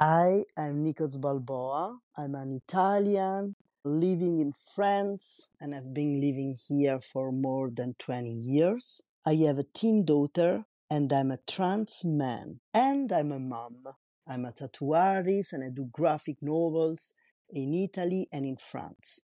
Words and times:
I 0.00 0.44
am 0.56 0.84
Nicoz 0.84 1.20
Balboa. 1.20 1.98
I'm 2.16 2.36
an 2.36 2.52
Italian 2.52 3.56
living 3.84 4.38
in 4.38 4.52
France 4.52 5.48
and 5.60 5.74
I've 5.74 5.92
been 5.92 6.20
living 6.20 6.56
here 6.68 7.00
for 7.00 7.32
more 7.32 7.68
than 7.68 7.94
20 7.98 8.30
years. 8.30 9.00
I 9.26 9.34
have 9.46 9.58
a 9.58 9.64
teen 9.64 10.04
daughter 10.04 10.66
and 10.88 11.12
I'm 11.12 11.32
a 11.32 11.40
trans 11.48 12.04
man 12.04 12.60
and 12.72 13.10
I'm 13.10 13.32
a 13.32 13.40
mom. 13.40 13.86
I'm 14.24 14.44
a 14.44 14.52
tattoo 14.52 14.94
artist 14.94 15.52
and 15.52 15.64
I 15.64 15.70
do 15.74 15.88
graphic 15.90 16.36
novels 16.42 17.14
in 17.50 17.74
Italy 17.74 18.28
and 18.32 18.44
in 18.44 18.56
France. 18.56 19.22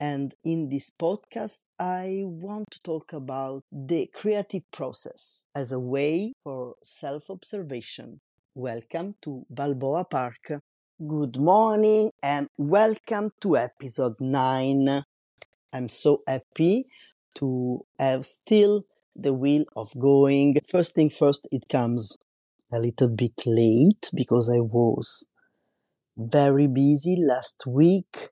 And 0.00 0.34
in 0.42 0.70
this 0.70 0.90
podcast, 0.98 1.58
I 1.78 2.22
want 2.24 2.70
to 2.70 2.80
talk 2.82 3.12
about 3.12 3.64
the 3.70 4.06
creative 4.14 4.62
process 4.70 5.44
as 5.54 5.72
a 5.72 5.80
way 5.80 6.32
for 6.42 6.76
self 6.82 7.28
observation 7.28 8.20
Welcome 8.58 9.16
to 9.20 9.44
Balboa 9.50 10.06
Park. 10.06 10.50
Good 11.06 11.36
morning 11.36 12.10
and 12.22 12.48
welcome 12.56 13.32
to 13.42 13.58
episode 13.58 14.14
9. 14.18 15.02
I'm 15.74 15.88
so 15.88 16.22
happy 16.26 16.86
to 17.34 17.84
have 17.98 18.24
still 18.24 18.86
the 19.14 19.34
wheel 19.34 19.66
of 19.76 19.92
going. 19.98 20.56
First 20.66 20.94
thing 20.94 21.10
first, 21.10 21.46
it 21.52 21.68
comes 21.68 22.16
a 22.72 22.78
little 22.78 23.10
bit 23.10 23.42
late 23.44 24.08
because 24.14 24.48
I 24.48 24.60
was 24.60 25.28
very 26.16 26.66
busy 26.66 27.14
last 27.18 27.64
week 27.66 28.30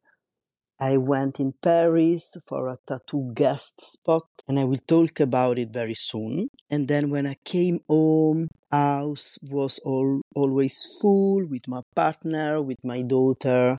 I 0.80 0.96
went 0.96 1.38
in 1.38 1.54
Paris 1.62 2.36
for 2.46 2.68
a 2.68 2.78
tattoo 2.86 3.30
guest 3.32 3.80
spot 3.80 4.24
and 4.48 4.58
I 4.58 4.64
will 4.64 4.82
talk 4.86 5.20
about 5.20 5.58
it 5.58 5.70
very 5.72 5.94
soon. 5.94 6.48
And 6.70 6.88
then 6.88 7.10
when 7.10 7.26
I 7.26 7.36
came 7.44 7.78
home, 7.88 8.48
house 8.70 9.38
was 9.42 9.78
all 9.84 10.20
always 10.34 10.98
full 11.00 11.46
with 11.48 11.68
my 11.68 11.82
partner, 11.94 12.60
with 12.60 12.84
my 12.84 13.02
daughter. 13.02 13.78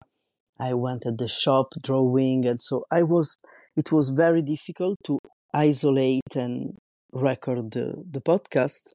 I 0.60 0.74
went 0.74 1.06
at 1.06 1.18
the 1.18 1.28
shop 1.28 1.74
drawing 1.82 2.46
and 2.46 2.62
so 2.62 2.86
I 2.90 3.04
was 3.04 3.38
it 3.76 3.92
was 3.92 4.12
very 4.12 4.42
difficult 4.42 4.98
to 5.04 5.20
isolate 5.54 6.36
and 6.36 6.78
record 7.12 7.72
the, 7.72 8.04
the 8.10 8.22
podcast 8.22 8.94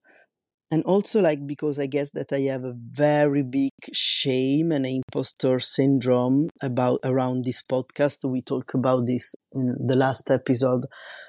and 0.70 0.84
also 0.84 1.20
like 1.20 1.46
because 1.46 1.78
i 1.78 1.86
guess 1.86 2.10
that 2.10 2.32
i 2.32 2.40
have 2.40 2.64
a 2.64 2.74
very 2.76 3.42
big 3.42 3.70
shame 3.92 4.70
and 4.72 4.86
imposter 4.86 5.58
syndrome 5.58 6.48
about 6.62 7.00
around 7.04 7.44
this 7.44 7.62
podcast. 7.62 8.28
We 8.28 8.40
talk 8.42 8.74
about 8.74 9.06
this 9.06 9.34
in 9.52 9.76
the 9.84 9.96
last 9.96 10.30
episode. 10.30 10.86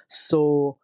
So 0.09 0.77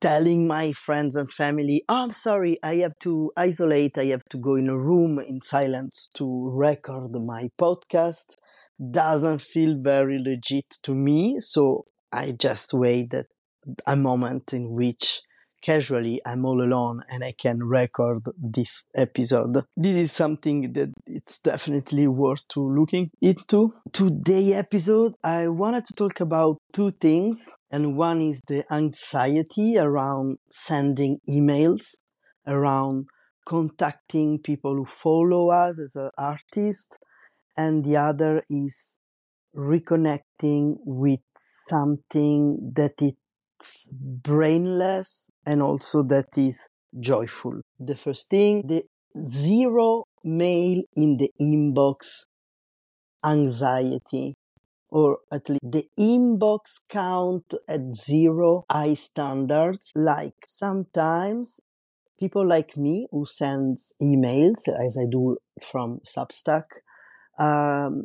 telling 0.00 0.46
my 0.46 0.72
friends 0.72 1.16
and 1.16 1.32
family 1.32 1.82
oh, 1.88 2.04
i'm 2.04 2.12
sorry 2.12 2.58
i 2.62 2.76
have 2.76 2.98
to 2.98 3.32
isolate. 3.36 3.96
I 3.98 4.06
have 4.06 4.24
to 4.30 4.36
go 4.38 4.54
in 4.56 4.68
a 4.68 4.78
room 4.78 5.18
in 5.18 5.40
silence 5.40 6.08
to 6.14 6.50
record 6.52 7.12
my 7.12 7.50
podcast 7.58 8.36
doesn't 8.90 9.40
feel 9.40 9.76
very 9.80 10.18
legit 10.18 10.66
to 10.82 10.92
me. 10.92 11.38
So 11.40 11.78
i 12.12 12.32
just 12.38 12.74
waited 12.74 13.26
a 13.86 13.96
moment 13.96 14.52
in 14.52 14.72
which 14.72 15.22
casually 15.62 16.20
I'm 16.26 16.44
all 16.44 16.62
alone 16.62 17.00
and 17.08 17.24
I 17.24 17.32
can 17.32 17.62
record 17.62 18.22
this 18.38 18.84
episode. 18.94 19.54
This 19.76 19.96
is 19.96 20.12
something 20.12 20.72
that 20.74 20.92
it's 21.06 21.38
definitely 21.38 22.06
worth 22.06 22.46
to 22.52 22.60
looking 22.60 23.10
into. 23.20 23.74
Today 23.92 24.54
episode 24.54 25.14
I 25.22 25.48
wanted 25.48 25.84
to 25.86 25.94
talk 25.94 26.20
about 26.20 26.58
two 26.72 26.90
things 26.90 27.56
and 27.70 27.96
one 27.96 28.20
is 28.20 28.42
the 28.48 28.64
anxiety 28.72 29.78
around 29.78 30.38
sending 30.50 31.20
emails, 31.28 31.94
around 32.46 33.06
contacting 33.44 34.38
people 34.40 34.74
who 34.74 34.84
follow 34.84 35.50
us 35.50 35.78
as 35.78 35.94
an 35.96 36.10
artist 36.18 36.98
and 37.56 37.84
the 37.84 37.96
other 37.96 38.42
is 38.50 39.00
reconnecting 39.54 40.76
with 40.84 41.20
something 41.36 42.72
that 42.74 42.92
it 43.00 43.16
brainless 43.92 45.30
and 45.44 45.62
also 45.62 46.02
that 46.04 46.36
is 46.36 46.68
joyful. 46.98 47.60
The 47.78 47.96
first 47.96 48.30
thing, 48.30 48.66
the 48.66 48.84
zero 49.18 50.04
mail 50.24 50.82
in 50.96 51.16
the 51.18 51.30
inbox 51.40 52.26
anxiety 53.24 54.34
or 54.90 55.18
at 55.32 55.48
least 55.48 55.60
the 55.62 55.86
inbox 55.98 56.80
count 56.88 57.54
at 57.68 57.94
zero 57.94 58.64
high 58.70 58.94
standards 58.94 59.92
like 59.96 60.34
sometimes 60.46 61.60
people 62.20 62.46
like 62.46 62.76
me 62.76 63.06
who 63.10 63.26
sends 63.26 63.96
emails 64.02 64.68
as 64.86 64.98
i 64.98 65.06
do 65.10 65.36
from 65.62 66.00
substack 66.06 66.64
um, 67.38 68.04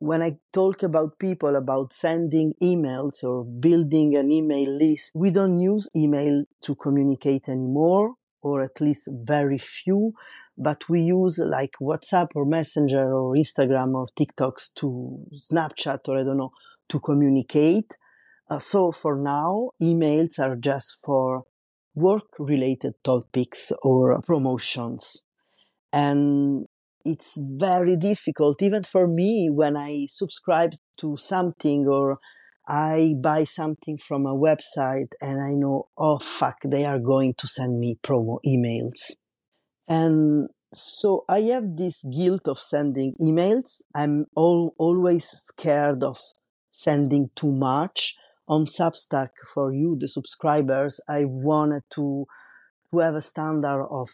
when 0.00 0.22
I 0.22 0.38
talk 0.50 0.82
about 0.82 1.18
people 1.18 1.56
about 1.56 1.92
sending 1.92 2.54
emails 2.62 3.22
or 3.22 3.44
building 3.44 4.16
an 4.16 4.32
email 4.32 4.70
list, 4.70 5.12
we 5.14 5.30
don't 5.30 5.60
use 5.60 5.90
email 5.94 6.44
to 6.62 6.74
communicate 6.74 7.50
anymore, 7.50 8.14
or 8.40 8.62
at 8.62 8.80
least 8.80 9.10
very 9.12 9.58
few, 9.58 10.12
but 10.56 10.88
we 10.88 11.02
use 11.02 11.38
like 11.38 11.74
WhatsApp 11.82 12.28
or 12.34 12.46
Messenger 12.46 13.12
or 13.12 13.34
Instagram 13.34 13.94
or 13.94 14.06
TikToks 14.18 14.72
to 14.76 15.18
Snapchat 15.34 16.08
or 16.08 16.18
I 16.18 16.24
don't 16.24 16.38
know 16.38 16.52
to 16.88 16.98
communicate. 16.98 17.98
Uh, 18.48 18.58
so 18.58 18.92
for 18.92 19.16
now, 19.16 19.70
emails 19.82 20.38
are 20.38 20.56
just 20.56 21.04
for 21.04 21.44
work 21.94 22.24
related 22.38 22.94
topics 23.04 23.70
or 23.82 24.22
promotions. 24.22 25.26
And 25.92 26.66
it's 27.04 27.38
very 27.38 27.96
difficult, 27.96 28.62
even 28.62 28.82
for 28.82 29.06
me, 29.06 29.48
when 29.50 29.76
I 29.76 30.06
subscribe 30.10 30.72
to 30.98 31.16
something 31.16 31.86
or 31.88 32.18
I 32.68 33.14
buy 33.20 33.44
something 33.44 33.98
from 33.98 34.26
a 34.26 34.34
website 34.34 35.12
and 35.20 35.42
I 35.42 35.52
know, 35.52 35.88
oh 35.96 36.18
fuck, 36.18 36.58
they 36.64 36.84
are 36.84 36.98
going 36.98 37.34
to 37.38 37.48
send 37.48 37.80
me 37.80 37.98
promo 38.02 38.38
emails. 38.46 39.16
And 39.88 40.50
so 40.72 41.24
I 41.28 41.40
have 41.52 41.76
this 41.76 42.04
guilt 42.04 42.46
of 42.46 42.58
sending 42.58 43.14
emails. 43.20 43.82
I'm 43.94 44.26
all, 44.36 44.74
always 44.78 45.26
scared 45.26 46.04
of 46.04 46.18
sending 46.70 47.30
too 47.34 47.52
much. 47.52 48.16
On 48.46 48.66
Substack 48.66 49.30
for 49.54 49.72
you, 49.72 49.96
the 49.98 50.08
subscribers, 50.08 51.00
I 51.08 51.24
wanted 51.24 51.82
to, 51.90 52.26
to 52.90 52.98
have 52.98 53.14
a 53.14 53.20
standard 53.20 53.86
of 53.90 54.08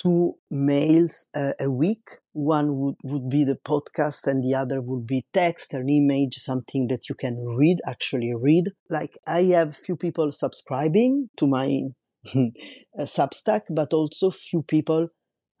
two 0.00 0.34
mails 0.50 1.28
uh, 1.34 1.52
a 1.60 1.70
week. 1.70 2.08
One 2.32 2.76
would, 2.78 2.94
would 3.04 3.28
be 3.28 3.44
the 3.44 3.56
podcast 3.56 4.26
and 4.26 4.42
the 4.42 4.54
other 4.54 4.80
would 4.80 5.06
be 5.06 5.26
text, 5.32 5.74
an 5.74 5.88
image, 5.88 6.34
something 6.36 6.86
that 6.88 7.08
you 7.08 7.14
can 7.14 7.44
read, 7.44 7.78
actually 7.86 8.32
read. 8.34 8.70
Like 8.88 9.18
I 9.26 9.42
have 9.54 9.76
few 9.76 9.96
people 9.96 10.32
subscribing 10.32 11.28
to 11.36 11.46
my 11.46 11.80
uh, 12.34 12.48
Substack, 13.00 13.62
but 13.70 13.92
also 13.92 14.30
few 14.30 14.62
people 14.62 15.08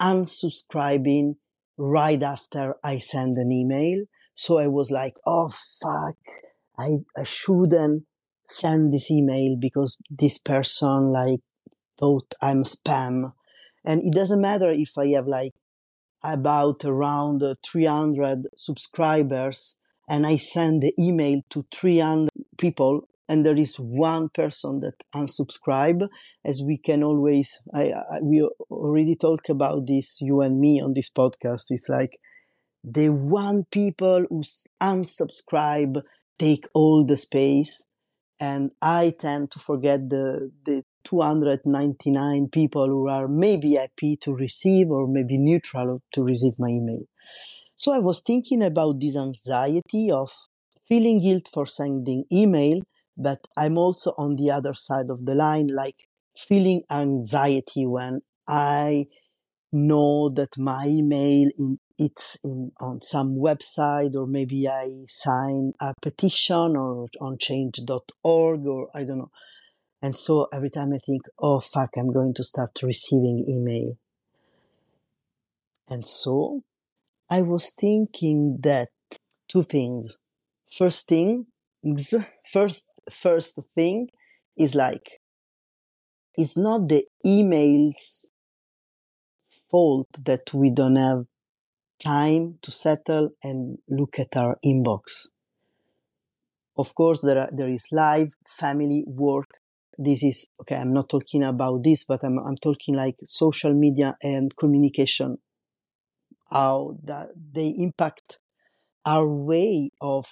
unsubscribing 0.00 1.34
right 1.76 2.22
after 2.22 2.76
I 2.82 2.98
send 2.98 3.36
an 3.36 3.52
email. 3.52 4.04
So 4.34 4.58
I 4.58 4.68
was 4.68 4.90
like, 4.90 5.16
oh 5.26 5.50
fuck, 5.82 6.16
I, 6.78 6.98
I 7.16 7.24
shouldn't 7.24 8.04
send 8.44 8.92
this 8.92 9.10
email 9.10 9.56
because 9.60 9.98
this 10.08 10.38
person 10.38 11.12
like 11.12 11.40
thought 11.98 12.32
I'm 12.42 12.62
spam 12.62 13.32
and 13.84 14.02
it 14.02 14.12
doesn't 14.12 14.40
matter 14.40 14.70
if 14.70 14.96
I 14.98 15.08
have 15.08 15.26
like 15.26 15.52
about 16.24 16.84
around 16.84 17.42
uh, 17.42 17.54
300 17.64 18.46
subscribers 18.56 19.78
and 20.08 20.26
I 20.26 20.36
send 20.36 20.82
the 20.82 20.92
email 20.98 21.42
to 21.50 21.64
300 21.72 22.28
people 22.58 23.08
and 23.28 23.46
there 23.46 23.56
is 23.56 23.76
one 23.76 24.28
person 24.28 24.80
that 24.80 25.04
unsubscribe 25.14 26.08
as 26.44 26.62
we 26.62 26.76
can 26.76 27.02
always 27.02 27.62
I, 27.72 27.92
I, 27.92 28.18
we 28.20 28.42
already 28.70 29.16
talk 29.16 29.48
about 29.48 29.86
this 29.86 30.20
you 30.20 30.40
and 30.40 30.60
me 30.60 30.80
on 30.80 30.94
this 30.94 31.10
podcast. 31.10 31.66
It's 31.70 31.88
like 31.88 32.18
the 32.82 33.10
one 33.10 33.64
people 33.70 34.26
who 34.28 34.42
unsubscribe 34.82 36.02
take 36.38 36.66
all 36.74 37.04
the 37.04 37.16
space 37.16 37.84
and 38.40 38.70
i 38.80 39.12
tend 39.18 39.50
to 39.50 39.58
forget 39.58 40.08
the 40.08 40.50
the 40.64 40.82
299 41.04 42.48
people 42.48 42.86
who 42.86 43.08
are 43.08 43.28
maybe 43.28 43.74
happy 43.74 44.16
to 44.16 44.34
receive 44.34 44.90
or 44.90 45.06
maybe 45.06 45.38
neutral 45.38 46.02
to 46.12 46.22
receive 46.22 46.58
my 46.58 46.68
email. 46.68 47.02
So 47.76 47.92
I 47.92 47.98
was 47.98 48.20
thinking 48.20 48.62
about 48.62 49.00
this 49.00 49.16
anxiety 49.16 50.10
of 50.10 50.30
feeling 50.86 51.22
guilt 51.22 51.48
for 51.52 51.66
sending 51.66 52.24
email, 52.32 52.80
but 53.16 53.46
I'm 53.56 53.78
also 53.78 54.12
on 54.18 54.36
the 54.36 54.50
other 54.50 54.74
side 54.74 55.06
of 55.08 55.24
the 55.24 55.34
line, 55.34 55.68
like 55.74 56.08
feeling 56.36 56.82
anxiety 56.90 57.86
when 57.86 58.20
I 58.46 59.06
know 59.72 60.28
that 60.30 60.58
my 60.58 60.86
email 60.86 61.48
in 61.58 61.78
it's 62.00 62.38
in 62.42 62.72
on 62.80 63.02
some 63.02 63.36
website 63.36 64.16
or 64.16 64.26
maybe 64.26 64.66
I 64.66 65.04
sign 65.06 65.74
a 65.80 65.92
petition 66.00 66.74
or 66.76 67.08
on 67.20 67.36
change.org 67.38 68.66
or 68.66 68.88
I 68.94 69.04
don't 69.04 69.18
know 69.18 69.30
and 70.02 70.16
so 70.16 70.48
every 70.52 70.70
time 70.70 70.92
I 70.92 70.98
think, 70.98 71.22
oh 71.38 71.60
fuck, 71.60 71.90
I'm 71.96 72.12
going 72.12 72.34
to 72.34 72.44
start 72.44 72.70
receiving 72.82 73.44
email. 73.48 73.96
And 75.88 76.06
so 76.06 76.62
I 77.28 77.42
was 77.42 77.70
thinking 77.70 78.58
that 78.62 78.88
two 79.48 79.62
things. 79.62 80.16
First 80.70 81.08
thing, 81.08 81.46
first, 82.44 82.84
first 83.10 83.58
thing 83.74 84.08
is 84.56 84.74
like, 84.74 85.20
it's 86.36 86.56
not 86.56 86.88
the 86.88 87.04
emails 87.26 88.30
fault 89.70 90.08
that 90.24 90.52
we 90.54 90.70
don't 90.70 90.96
have 90.96 91.26
time 92.02 92.58
to 92.62 92.70
settle 92.70 93.30
and 93.42 93.78
look 93.88 94.18
at 94.18 94.36
our 94.36 94.56
inbox. 94.64 95.28
Of 96.78 96.94
course, 96.94 97.20
there, 97.20 97.38
are, 97.38 97.48
there 97.52 97.68
is 97.68 97.86
life, 97.92 98.32
family, 98.46 99.04
work. 99.06 99.59
This 99.98 100.22
is, 100.22 100.48
okay, 100.60 100.76
I'm 100.76 100.92
not 100.92 101.08
talking 101.08 101.42
about 101.42 101.82
this, 101.84 102.04
but 102.04 102.24
I'm, 102.24 102.38
I'm 102.38 102.56
talking 102.56 102.94
like 102.94 103.16
social 103.24 103.74
media 103.74 104.16
and 104.22 104.56
communication, 104.56 105.38
how 106.50 106.96
that 107.04 107.28
they 107.52 107.74
impact 107.76 108.38
our 109.04 109.28
way 109.28 109.90
of 110.00 110.26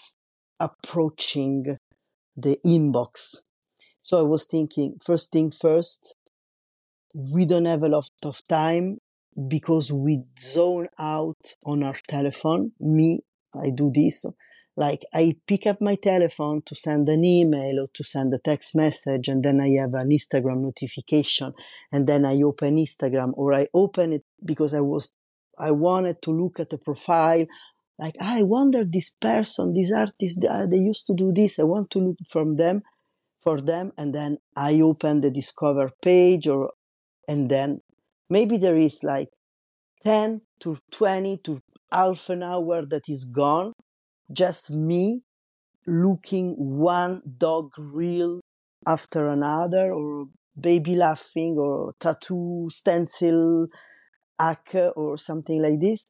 approaching 0.61 1.77
the 2.37 2.59
inbox. 2.65 3.43
So 4.03 4.21
I 4.21 4.23
was 4.23 4.45
thinking, 4.45 4.97
first 5.05 5.33
thing 5.33 5.51
first, 5.51 6.15
we 7.15 7.45
don't 7.45 7.67
have 7.67 7.83
a 7.83 7.89
lot 7.89 8.09
of 8.25 8.41
time 8.49 8.99
because 9.49 9.93
we 9.93 10.23
zone 10.39 10.89
out 10.99 11.55
on 11.65 11.83
our 11.83 11.97
telephone. 12.09 12.73
Me, 12.81 13.21
I 13.55 13.71
do 13.75 13.91
this. 13.95 14.25
Like 14.79 15.05
I 15.13 15.35
pick 15.49 15.67
up 15.67 15.81
my 15.81 15.97
telephone 15.97 16.63
to 16.67 16.77
send 16.77 17.09
an 17.09 17.25
email 17.25 17.81
or 17.81 17.89
to 17.95 18.05
send 18.05 18.33
a 18.33 18.39
text 18.39 18.77
message 18.77 19.27
and 19.27 19.45
then 19.45 19.61
I 19.61 19.71
have 19.71 19.93
an 19.95 20.11
Instagram 20.11 20.61
notification 20.61 21.53
and 21.91 22.07
then 22.07 22.25
I 22.25 22.41
open 22.43 22.77
Instagram 22.77 23.33
or 23.35 23.55
I 23.55 23.67
open 23.75 24.13
it 24.13 24.23
because 24.45 24.75
I 24.75 24.81
was, 24.81 25.13
I 25.59 25.73
wanted 25.73 26.23
to 26.23 26.31
look 26.31 26.61
at 26.61 26.71
the 26.71 26.79
profile. 26.79 27.45
Like, 27.99 28.15
ah, 28.21 28.37
I 28.37 28.45
wonder 28.45 28.85
this 28.85 29.11
person, 29.11 29.75
this 29.75 29.91
artist, 29.91 30.39
ah, 30.49 30.67
they 30.71 30.79
used 30.79 31.09
to 31.09 31.15
do 31.15 31.33
this. 31.33 31.59
I 31.59 31.65
want 31.65 31.91
to 31.91 31.99
look 31.99 32.19
from 32.29 32.55
them, 32.55 32.83
for 33.43 33.61
them. 33.61 33.91
And 33.99 34.15
then 34.15 34.39
I 34.55 34.81
open 34.81 35.23
the 35.23 35.33
discover 35.33 35.91
page 36.01 36.47
or, 36.47 36.71
and 37.27 37.51
then 37.51 37.81
maybe 38.31 38.59
there 38.59 38.77
is 38.77 39.03
like 39.03 39.31
10 40.05 40.43
to 40.61 40.79
20 40.93 41.39
to 41.39 41.61
half 41.91 42.31
an 42.31 42.45
hour 42.45 42.87
that 42.87 43.09
is 43.09 43.25
gone 43.25 43.73
just 44.33 44.71
me 44.71 45.23
looking 45.87 46.55
one 46.59 47.23
dog 47.39 47.73
reel 47.79 48.41
after 48.87 49.29
another 49.29 49.93
or 49.93 50.27
baby 50.59 50.97
laughing 50.97 51.57
or 51.59 51.95
tattoo 52.01 52.69
stencil 52.71 53.69
hack 54.39 54.75
or 54.97 55.19
something 55.19 55.63
like 55.63 55.81
this. 55.81 56.05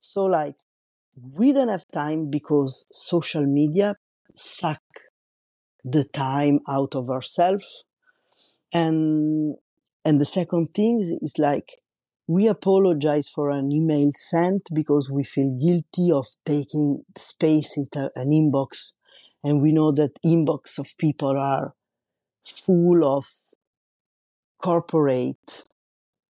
So 0.00 0.24
like 0.26 0.56
we 1.20 1.52
don't 1.52 1.68
have 1.68 1.86
time 1.92 2.30
because 2.30 2.86
social 2.92 3.46
media 3.46 3.96
suck 4.34 4.82
the 5.84 6.04
time 6.04 6.60
out 6.68 6.94
of 6.94 7.10
ourselves 7.10 7.84
and 8.72 9.56
and 10.04 10.20
the 10.20 10.24
second 10.24 10.68
thing 10.74 11.00
is, 11.00 11.10
is 11.22 11.38
like 11.38 11.80
we 12.28 12.46
apologize 12.46 13.26
for 13.26 13.50
an 13.50 13.72
email 13.72 14.10
sent 14.12 14.68
because 14.74 15.10
we 15.10 15.24
feel 15.24 15.58
guilty 15.58 16.12
of 16.12 16.26
taking 16.44 17.02
space 17.16 17.78
into 17.78 18.12
an 18.14 18.28
inbox. 18.28 18.94
And 19.42 19.62
we 19.62 19.72
know 19.72 19.92
that 19.92 20.10
inbox 20.24 20.78
of 20.78 20.96
people 20.98 21.38
are 21.38 21.72
full 22.44 23.02
of 23.02 23.26
corporate 24.62 25.64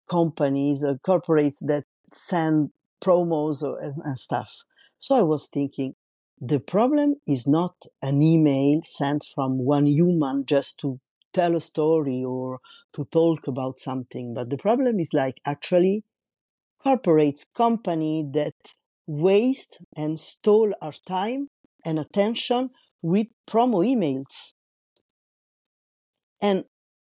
companies 0.08 0.84
or 0.84 0.96
corporates 0.96 1.58
that 1.62 1.84
send 2.12 2.70
promos 3.02 3.62
or, 3.62 3.80
and, 3.80 3.94
and 4.04 4.18
stuff. 4.18 4.64
So 4.98 5.16
I 5.16 5.22
was 5.22 5.48
thinking, 5.48 5.94
the 6.38 6.60
problem 6.60 7.14
is 7.26 7.46
not 7.46 7.74
an 8.02 8.20
email 8.20 8.80
sent 8.84 9.24
from 9.24 9.64
one 9.64 9.86
human 9.86 10.44
just 10.44 10.78
to 10.80 11.00
tell 11.38 11.54
a 11.56 11.60
story 11.60 12.20
or 12.24 12.60
to 12.94 13.04
talk 13.20 13.46
about 13.46 13.78
something. 13.78 14.34
But 14.34 14.50
the 14.50 14.58
problem 14.66 14.98
is 15.00 15.12
like 15.22 15.38
actually 15.54 16.04
corporates 16.84 17.46
company 17.64 18.14
that 18.32 18.54
waste 19.06 19.78
and 19.96 20.18
stole 20.18 20.72
our 20.82 20.94
time 21.06 21.48
and 21.84 21.98
attention 21.98 22.70
with 23.02 23.28
promo 23.46 23.78
emails. 23.94 24.54
And 26.40 26.64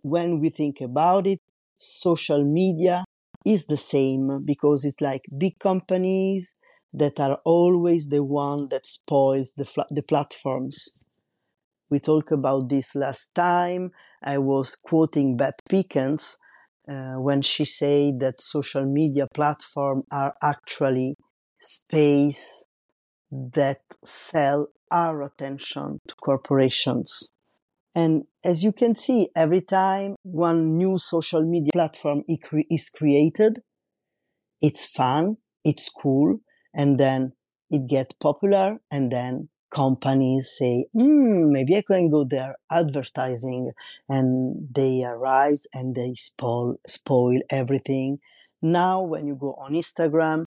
when 0.02 0.40
we 0.40 0.50
think 0.50 0.80
about 0.80 1.26
it, 1.26 1.40
social 1.78 2.44
media 2.44 3.04
is 3.46 3.66
the 3.66 3.76
same 3.76 4.42
because 4.44 4.84
it's 4.84 5.00
like 5.00 5.22
big 5.36 5.58
companies 5.58 6.54
that 6.92 7.20
are 7.20 7.40
always 7.44 8.08
the 8.08 8.24
one 8.24 8.68
that 8.70 8.86
spoils 8.86 9.54
the, 9.54 9.64
fl- 9.64 9.90
the 9.90 10.02
platforms. 10.02 11.04
We 11.90 12.00
talked 12.00 12.32
about 12.32 12.68
this 12.68 12.94
last 12.94 13.34
time. 13.34 13.92
I 14.22 14.38
was 14.38 14.76
quoting 14.76 15.36
Beth 15.36 15.60
Pickens 15.68 16.38
uh, 16.88 17.14
when 17.14 17.42
she 17.42 17.64
said 17.64 18.20
that 18.20 18.40
social 18.40 18.84
media 18.84 19.26
platforms 19.32 20.04
are 20.10 20.34
actually 20.42 21.14
space 21.60 22.64
that 23.30 23.80
sell 24.04 24.68
our 24.90 25.22
attention 25.22 25.98
to 26.08 26.14
corporations. 26.16 27.32
And 27.94 28.24
as 28.44 28.62
you 28.62 28.72
can 28.72 28.94
see, 28.96 29.28
every 29.34 29.60
time 29.60 30.14
one 30.22 30.68
new 30.68 30.98
social 30.98 31.42
media 31.42 31.70
platform 31.72 32.22
is 32.28 32.90
created, 32.90 33.60
it's 34.60 34.86
fun, 34.86 35.36
it's 35.64 35.88
cool, 35.88 36.40
and 36.74 36.98
then 36.98 37.32
it 37.70 37.86
gets 37.88 38.14
popular, 38.20 38.78
and 38.90 39.10
then 39.10 39.48
companies 39.70 40.54
say, 40.56 40.86
mm, 40.94 41.50
maybe 41.50 41.76
I 41.76 41.82
can 41.82 42.10
go 42.10 42.24
there 42.24 42.56
advertising 42.70 43.72
and 44.08 44.68
they 44.74 45.04
arrive 45.04 45.60
and 45.74 45.94
they 45.94 46.14
spoil, 46.14 46.76
spoil 46.86 47.40
everything. 47.50 48.18
Now, 48.62 49.02
when 49.02 49.26
you 49.26 49.34
go 49.36 49.54
on 49.54 49.72
Instagram, 49.72 50.44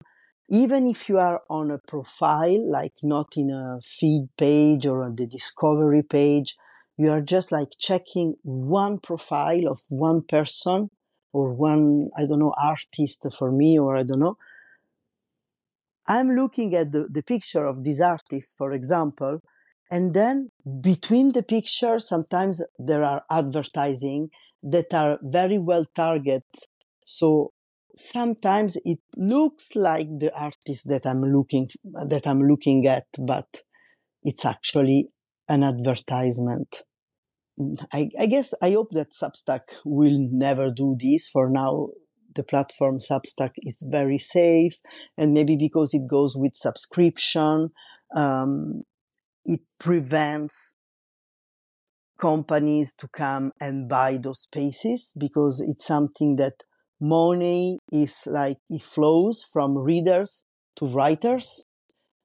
even 0.49 0.87
if 0.89 1.09
you 1.09 1.19
are 1.19 1.43
on 1.49 1.71
a 1.71 1.79
profile, 1.79 2.69
like 2.71 2.95
not 3.03 3.37
in 3.37 3.51
a 3.51 3.81
feed 3.85 4.29
page 4.37 4.87
or 4.87 5.05
on 5.05 5.17
the 5.17 5.27
discovery 5.27 6.03
page, 6.03 6.57
you 6.97 7.11
are 7.11 7.21
just 7.21 7.53
like 7.53 7.69
checking 7.79 8.35
one 8.43 8.99
profile 8.99 9.69
of 9.69 9.81
one 9.89 10.23
person 10.23 10.91
or 11.33 11.53
one, 11.55 12.11
I 12.17 12.27
don't 12.27 12.41
know, 12.41 12.53
artist 12.61 13.27
for 13.39 13.53
me, 13.53 13.79
or 13.79 13.97
I 13.97 14.03
don't 14.03 14.19
know. 14.19 14.37
I'm 16.11 16.31
looking 16.31 16.75
at 16.75 16.91
the, 16.91 17.07
the 17.09 17.23
picture 17.23 17.65
of 17.65 17.85
this 17.85 18.01
artist, 18.01 18.57
for 18.59 18.73
example, 18.73 19.39
and 19.93 20.13
then 20.13 20.51
between 20.81 21.33
the 21.33 21.45
pictures, 21.45 22.09
sometimes 22.09 22.61
there 22.81 23.05
are 23.05 23.23
advertising 23.31 24.31
that 24.65 24.93
are 24.93 25.21
very 25.23 25.59
well 25.59 25.85
targeted. 25.95 26.43
So 27.07 27.53
sometimes 27.95 28.77
it 28.85 28.99
looks 29.17 29.77
like 29.77 30.09
the 30.19 30.35
artist 30.35 30.89
that 30.89 31.07
I'm 31.07 31.23
looking, 31.23 31.69
that 32.09 32.27
I'm 32.27 32.41
looking 32.41 32.89
at, 32.89 33.07
but 33.17 33.63
it's 34.25 34.45
actually 34.45 35.11
an 35.49 35.63
advertisement. 35.63 36.83
I, 37.93 38.11
I 38.19 38.27
guess 38.27 38.53
I 38.61 38.73
hope 38.73 38.89
that 38.93 39.13
Substack 39.13 39.61
will 39.85 40.29
never 40.33 40.71
do 40.71 40.97
this. 40.99 41.29
For 41.29 41.49
now, 41.51 41.91
the 42.35 42.43
platform 42.43 42.99
Substack 42.99 43.53
is 43.59 43.87
very 43.89 44.19
safe, 44.19 44.81
and 45.17 45.33
maybe 45.33 45.57
because 45.57 45.95
it 45.95 46.07
goes 46.09 46.37
with 46.37 46.55
subscription, 46.55 47.71
um, 48.15 48.83
it 49.45 49.61
prevents 49.81 50.77
companies 52.21 52.95
to 52.95 53.09
come 53.09 53.53
and 53.61 53.89
buy 53.89 54.19
those 54.23 54.43
spaces 54.43 55.13
because 55.19 55.61
it's 55.67 55.87
something 55.87 56.37
that 56.37 56.63
money 57.01 57.79
is 57.91 58.25
like 58.27 58.59
it 58.69 58.83
flows 58.83 59.43
from 59.43 59.77
readers 59.79 60.45
to 60.77 60.87
writers. 60.87 61.65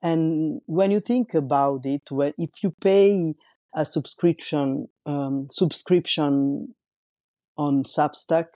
And 0.04 0.62
when 0.66 0.92
you 0.92 1.00
think 1.00 1.34
about 1.34 1.86
it, 1.86 2.04
when 2.12 2.34
if 2.38 2.52
you 2.62 2.76
pay 2.82 3.36
a 3.74 3.86
subscription 3.86 4.88
um, 5.06 5.48
subscription 5.50 6.76
on 7.58 7.84
Substack, 7.84 8.48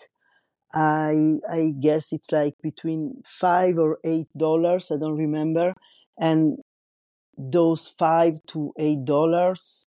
I 0.73 1.35
I 1.49 1.73
guess 1.79 2.13
it's 2.13 2.31
like 2.31 2.55
between 2.61 3.21
five 3.25 3.77
or 3.77 3.97
eight 4.03 4.27
dollars. 4.37 4.91
I 4.91 4.97
don't 4.97 5.17
remember, 5.17 5.73
and 6.19 6.59
those 7.37 7.87
five 7.87 8.39
to 8.47 8.73
eight 8.77 9.05
dollars, 9.05 9.87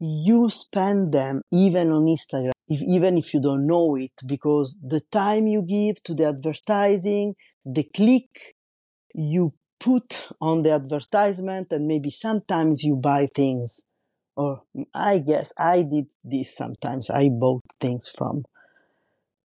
you 0.00 0.50
spend 0.50 1.12
them 1.12 1.42
even 1.52 1.90
on 1.90 2.04
Instagram, 2.04 2.52
if, 2.68 2.82
even 2.82 3.18
if 3.18 3.34
you 3.34 3.40
don't 3.40 3.66
know 3.66 3.96
it, 3.96 4.12
because 4.26 4.78
the 4.82 5.00
time 5.12 5.46
you 5.46 5.62
give 5.62 6.02
to 6.04 6.14
the 6.14 6.28
advertising, 6.28 7.34
the 7.64 7.84
click 7.94 8.54
you 9.14 9.54
put 9.80 10.28
on 10.40 10.62
the 10.62 10.70
advertisement, 10.72 11.68
and 11.72 11.86
maybe 11.86 12.10
sometimes 12.10 12.82
you 12.82 12.96
buy 12.96 13.28
things. 13.34 13.84
Or 14.36 14.62
I 14.94 15.18
guess 15.18 15.52
I 15.56 15.82
did 15.82 16.06
this 16.24 16.56
sometimes. 16.56 17.10
I 17.10 17.28
bought 17.28 17.62
things 17.80 18.08
from 18.08 18.44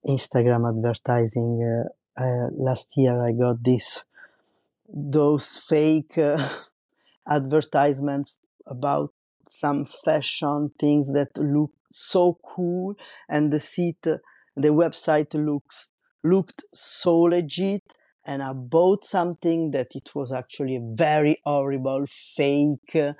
Instagram 0.06 0.68
advertising 0.70 1.52
uh, 1.64 2.22
uh, 2.22 2.50
last 2.52 2.94
year 2.98 3.22
I 3.22 3.32
got 3.32 3.64
this 3.64 4.06
those 4.90 5.58
fake 5.58 6.18
uh, 6.18 6.42
advertisements 7.30 8.40
about 8.66 9.14
some 9.50 9.86
fashion 9.86 10.72
things 10.80 11.12
that 11.14 11.38
look 11.38 11.72
so 11.90 12.38
cool 12.44 12.96
and 13.30 13.52
the 13.52 13.60
seat 13.60 14.02
the 14.02 14.70
website 14.70 15.34
looks 15.34 15.92
looked 16.24 16.62
so 16.74 17.20
legit 17.22 17.94
and 18.26 18.44
I 18.44 18.52
bought 18.54 19.06
something 19.06 19.72
that 19.72 19.96
it 19.96 20.14
was 20.14 20.34
actually 20.34 20.76
a 20.76 20.82
very 20.82 21.38
horrible 21.46 22.06
fake 22.08 23.16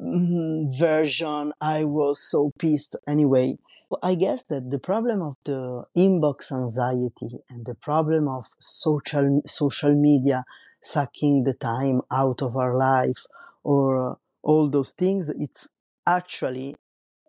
mm, 0.00 0.78
version. 0.78 1.52
I 1.60 1.84
was 1.84 2.20
so 2.28 2.50
pissed. 2.58 2.96
Anyway, 3.06 3.58
I 4.02 4.14
guess 4.14 4.44
that 4.44 4.70
the 4.70 4.78
problem 4.78 5.22
of 5.22 5.36
the 5.44 5.84
inbox 5.96 6.52
anxiety 6.52 7.38
and 7.50 7.64
the 7.66 7.74
problem 7.74 8.28
of 8.28 8.46
social 8.58 9.42
social 9.46 9.94
media 9.94 10.44
sucking 10.80 11.44
the 11.44 11.54
time 11.54 12.00
out 12.10 12.42
of 12.42 12.56
our 12.56 12.76
life 12.76 13.24
or 13.62 14.18
all 14.42 14.68
those 14.68 14.92
things, 14.92 15.30
it's 15.30 15.74
actually 16.06 16.74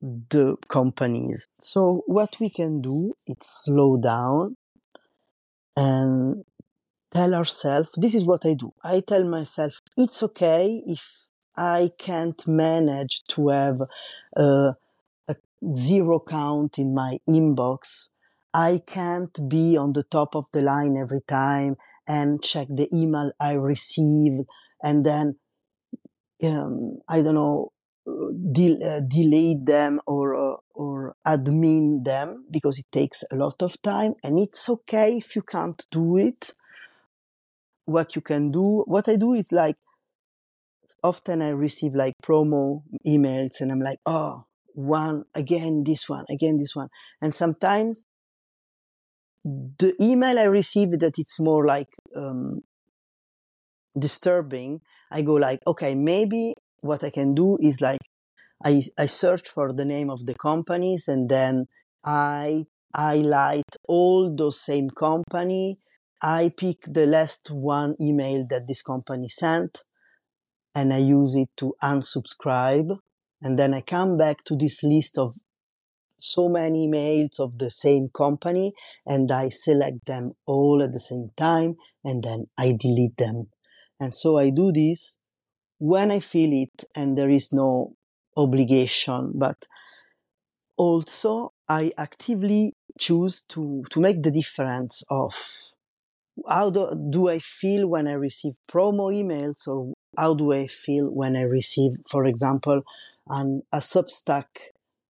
the 0.02 0.56
companies. 0.68 1.48
So 1.60 2.02
what 2.08 2.38
we 2.40 2.50
can 2.50 2.82
do 2.82 3.16
is 3.28 3.38
slow 3.42 3.98
down 3.98 4.56
and 5.78 6.44
tell 7.12 7.34
ourselves, 7.36 7.92
this 7.96 8.16
is 8.16 8.26
what 8.26 8.46
I 8.46 8.54
do. 8.56 8.74
I 8.84 9.02
tell 9.02 9.24
myself, 9.24 9.80
it's 9.96 10.24
okay 10.24 10.84
if 10.88 11.30
I 11.56 11.92
can't 11.98 12.42
manage 12.48 13.24
to 13.30 13.50
have 13.50 13.82
uh, 14.36 14.74
zero 15.76 16.20
count 16.20 16.78
in 16.78 16.94
my 16.94 17.20
inbox. 17.30 18.10
I 18.54 18.82
can't 18.86 19.50
be 19.50 19.78
on 19.78 19.94
the 19.94 20.04
top 20.04 20.36
of 20.36 20.46
the 20.54 20.62
line 20.62 20.96
every 20.98 21.22
time 21.28 21.76
and 22.08 22.44
check 22.44 22.68
the 22.70 22.88
email 22.94 23.32
I 23.40 23.54
receive 23.54 24.42
and 24.84 25.06
then, 25.06 25.38
um, 26.44 27.00
I 27.08 27.22
don't 27.22 27.36
know, 27.36 27.72
de- 28.06 28.82
uh, 28.84 29.00
delete 29.08 29.66
them 29.66 30.00
or 30.06 30.36
uh, 30.36 30.58
or 30.74 31.16
admin 31.26 32.04
them 32.04 32.46
because 32.52 32.80
it 32.80 32.86
takes 32.92 33.24
a 33.32 33.36
lot 33.36 33.62
of 33.62 33.82
time 33.82 34.14
and 34.24 34.38
it's 34.38 34.70
okay 34.70 35.18
if 35.18 35.36
you 35.36 35.42
can't 35.50 35.86
do 35.92 36.18
it 36.18 36.54
what 37.86 38.16
you 38.16 38.22
can 38.22 38.52
do 38.52 38.84
what 38.88 39.08
i 39.08 39.16
do 39.16 39.34
is 39.34 39.52
like 39.52 39.76
often 41.04 41.42
i 41.42 41.50
receive 41.50 41.94
like 41.96 42.14
promo 42.24 42.82
emails 43.06 43.62
and 43.62 43.72
i'm 43.72 43.82
like 43.82 44.00
oh 44.06 44.46
one 44.74 45.24
again 45.36 45.84
this 45.86 46.10
one 46.10 46.26
again 46.30 46.58
this 46.58 46.76
one 46.76 46.90
and 47.22 47.34
sometimes 47.34 48.06
the 49.44 49.94
email 50.00 50.40
i 50.40 50.44
receive 50.44 50.92
that 51.00 51.14
it's 51.18 51.40
more 51.40 51.66
like 51.66 51.90
um, 52.16 52.62
disturbing 54.00 54.82
i 55.12 55.22
go 55.22 55.34
like 55.34 55.60
okay 55.68 55.94
maybe 55.96 56.54
what 56.82 57.04
i 57.04 57.10
can 57.10 57.34
do 57.36 57.58
is 57.62 57.82
like 57.82 58.00
I, 58.64 58.82
I 58.98 59.08
search 59.08 59.50
for 59.50 59.74
the 59.74 59.86
name 59.86 60.10
of 60.10 60.26
the 60.26 60.36
companies 60.36 61.08
and 61.08 61.30
then 61.30 61.68
I 62.04 62.66
highlight 62.96 63.76
all 63.88 64.34
those 64.34 64.60
same 64.62 64.90
company. 64.90 65.80
I 66.22 66.52
pick 66.56 66.78
the 66.88 67.06
last 67.06 67.50
one 67.52 67.96
email 68.00 68.46
that 68.50 68.68
this 68.68 68.82
company 68.82 69.28
sent 69.28 69.84
and 70.74 70.94
I 70.94 71.00
use 71.00 71.36
it 71.36 71.50
to 71.58 71.76
unsubscribe. 71.84 72.98
And 73.44 73.60
then 73.60 73.74
I 73.74 73.82
come 73.82 74.18
back 74.18 74.44
to 74.46 74.56
this 74.56 74.84
list 74.84 75.18
of 75.18 75.36
so 76.20 76.48
many 76.48 76.88
emails 76.88 77.40
of 77.40 77.58
the 77.58 77.70
same 77.70 78.08
company 78.16 78.74
and 79.06 79.30
I 79.30 79.50
select 79.50 80.06
them 80.06 80.32
all 80.46 80.82
at 80.82 80.94
the 80.94 81.00
same 81.00 81.32
time 81.36 81.76
and 82.06 82.24
then 82.24 82.46
I 82.58 82.74
delete 82.80 83.18
them. 83.18 83.50
And 84.00 84.16
so 84.16 84.40
I 84.40 84.50
do 84.50 84.72
this 84.72 85.20
when 85.80 86.12
I 86.12 86.20
feel 86.20 86.54
it 86.54 86.86
and 86.96 87.18
there 87.18 87.30
is 87.30 87.52
no 87.52 87.96
obligation, 88.38 89.34
but 89.36 89.58
also 90.78 91.52
I 91.68 91.92
actively 91.98 92.74
choose 92.98 93.44
to, 93.50 93.84
to 93.90 94.00
make 94.00 94.24
the 94.24 94.32
difference 94.32 95.04
of 95.10 95.34
how 96.48 96.70
do, 96.70 96.90
do 97.10 97.28
I 97.28 97.40
feel 97.40 97.88
when 97.88 98.08
I 98.08 98.14
receive 98.14 98.54
promo 98.72 99.12
emails 99.14 99.68
or 99.68 99.94
how 100.18 100.34
do 100.34 100.54
I 100.54 100.68
feel 100.68 101.08
when 101.08 101.36
I 101.36 101.42
receive, 101.42 101.92
for 102.10 102.26
example, 102.26 102.84
an, 103.28 103.64
a 103.72 103.78
Substack 103.78 104.46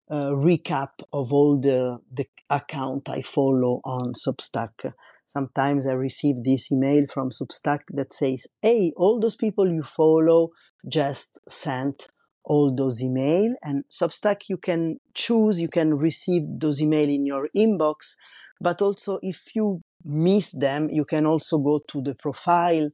uh, 0.09 0.31
recap 0.31 0.89
of 1.11 1.33
all 1.33 1.59
the, 1.59 1.99
the 2.11 2.25
account 2.49 3.09
I 3.09 3.21
follow 3.21 3.81
on 3.83 4.13
Substack. 4.13 4.93
Sometimes 5.27 5.85
I 5.87 5.91
receive 5.91 6.43
this 6.43 6.71
email 6.71 7.05
from 7.13 7.29
Substack 7.29 7.79
that 7.89 8.13
says, 8.13 8.47
Hey, 8.61 8.93
all 8.95 9.19
those 9.19 9.35
people 9.35 9.71
you 9.71 9.83
follow 9.83 10.51
just 10.87 11.39
sent 11.49 12.07
all 12.47 12.73
those 12.73 13.03
email 13.03 13.53
and 13.61 13.83
substack 13.89 14.43
you 14.47 14.55
can 14.55 14.97
choose 15.13 15.59
you 15.59 15.67
can 15.67 15.93
receive 15.95 16.43
those 16.59 16.81
email 16.81 17.09
in 17.09 17.25
your 17.25 17.49
inbox 17.55 18.15
but 18.61 18.81
also 18.81 19.19
if 19.21 19.53
you 19.53 19.81
miss 20.05 20.51
them 20.53 20.89
you 20.89 21.03
can 21.03 21.25
also 21.25 21.57
go 21.57 21.81
to 21.87 22.01
the 22.01 22.15
profile 22.15 22.89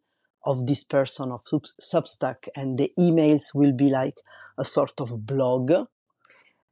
of 0.45 0.65
this 0.65 0.83
person 0.83 1.31
of 1.31 1.41
substack 1.81 2.47
and 2.55 2.79
the 2.79 2.91
emails 2.99 3.53
will 3.53 3.73
be 3.73 3.89
like 3.89 4.15
a 4.57 4.65
sort 4.65 4.99
of 4.99 5.25
blog 5.25 5.71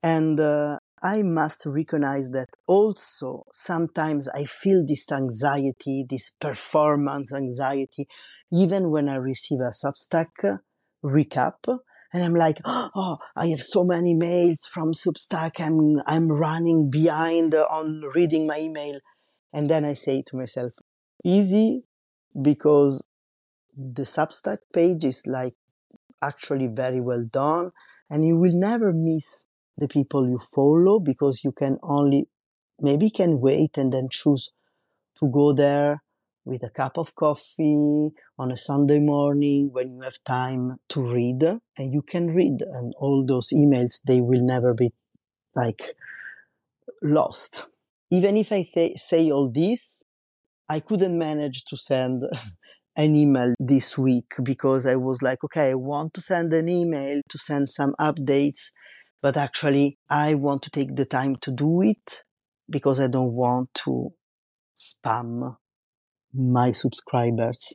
and 0.03 0.39
uh, 0.39 0.77
I 1.03 1.23
must 1.23 1.65
recognize 1.65 2.29
that 2.31 2.49
also 2.67 3.45
sometimes 3.51 4.27
I 4.29 4.45
feel 4.45 4.85
this 4.87 5.11
anxiety, 5.11 6.05
this 6.07 6.31
performance 6.31 7.33
anxiety, 7.33 8.07
even 8.51 8.91
when 8.91 9.09
I 9.09 9.15
receive 9.15 9.59
a 9.59 9.71
Substack 9.71 10.59
recap 11.03 11.79
and 12.13 12.23
I'm 12.23 12.35
like, 12.35 12.59
oh, 12.65 13.17
I 13.35 13.47
have 13.47 13.61
so 13.61 13.83
many 13.83 14.13
mails 14.13 14.67
from 14.71 14.91
Substack. 14.91 15.59
I'm, 15.59 16.01
I'm 16.05 16.31
running 16.31 16.89
behind 16.91 17.55
on 17.55 18.01
reading 18.13 18.45
my 18.45 18.59
email. 18.59 18.99
And 19.53 19.69
then 19.69 19.85
I 19.85 19.93
say 19.93 20.21
to 20.27 20.37
myself, 20.37 20.73
easy 21.23 21.83
because 22.39 23.07
the 23.75 24.03
Substack 24.03 24.59
page 24.73 25.03
is 25.03 25.25
like 25.25 25.55
actually 26.21 26.67
very 26.67 27.01
well 27.01 27.25
done 27.31 27.71
and 28.09 28.25
you 28.25 28.37
will 28.37 28.57
never 28.57 28.91
miss 28.93 29.45
the 29.77 29.87
people 29.87 30.27
you 30.27 30.39
follow 30.39 30.99
because 30.99 31.43
you 31.43 31.51
can 31.51 31.77
only 31.83 32.27
maybe 32.79 33.09
can 33.09 33.39
wait 33.39 33.77
and 33.77 33.93
then 33.93 34.07
choose 34.09 34.51
to 35.19 35.29
go 35.31 35.53
there 35.53 36.03
with 36.45 36.63
a 36.63 36.69
cup 36.69 36.97
of 36.97 37.13
coffee 37.15 38.09
on 38.39 38.51
a 38.51 38.57
Sunday 38.57 38.99
morning 38.99 39.69
when 39.71 39.89
you 39.89 40.01
have 40.01 40.17
time 40.25 40.77
to 40.89 41.01
read 41.01 41.43
and 41.43 41.93
you 41.93 42.01
can 42.01 42.33
read 42.33 42.61
and 42.61 42.93
all 42.99 43.23
those 43.25 43.49
emails 43.53 44.01
they 44.05 44.21
will 44.21 44.41
never 44.41 44.73
be 44.73 44.91
like 45.55 45.81
lost. 47.01 47.67
Even 48.09 48.35
if 48.35 48.51
i 48.51 48.63
th- 48.63 48.99
say 48.99 49.29
all 49.31 49.49
this 49.49 50.03
i 50.69 50.79
couldn't 50.79 51.17
manage 51.17 51.65
to 51.65 51.77
send 51.77 52.23
an 52.95 53.15
email 53.15 53.53
this 53.59 53.97
week 53.97 54.33
because 54.43 54.85
i 54.85 54.95
was 54.95 55.21
like 55.21 55.43
okay 55.43 55.69
i 55.71 55.73
want 55.73 56.13
to 56.13 56.21
send 56.21 56.53
an 56.53 56.67
email 56.67 57.21
to 57.29 57.37
send 57.37 57.69
some 57.69 57.93
updates 57.99 58.71
but 59.21 59.37
actually 59.37 59.97
i 60.09 60.33
want 60.33 60.61
to 60.61 60.69
take 60.69 60.95
the 60.95 61.05
time 61.05 61.35
to 61.37 61.51
do 61.51 61.81
it 61.81 62.23
because 62.69 62.99
i 62.99 63.07
don't 63.07 63.33
want 63.33 63.69
to 63.73 64.11
spam 64.79 65.55
my 66.33 66.71
subscribers. 66.71 67.73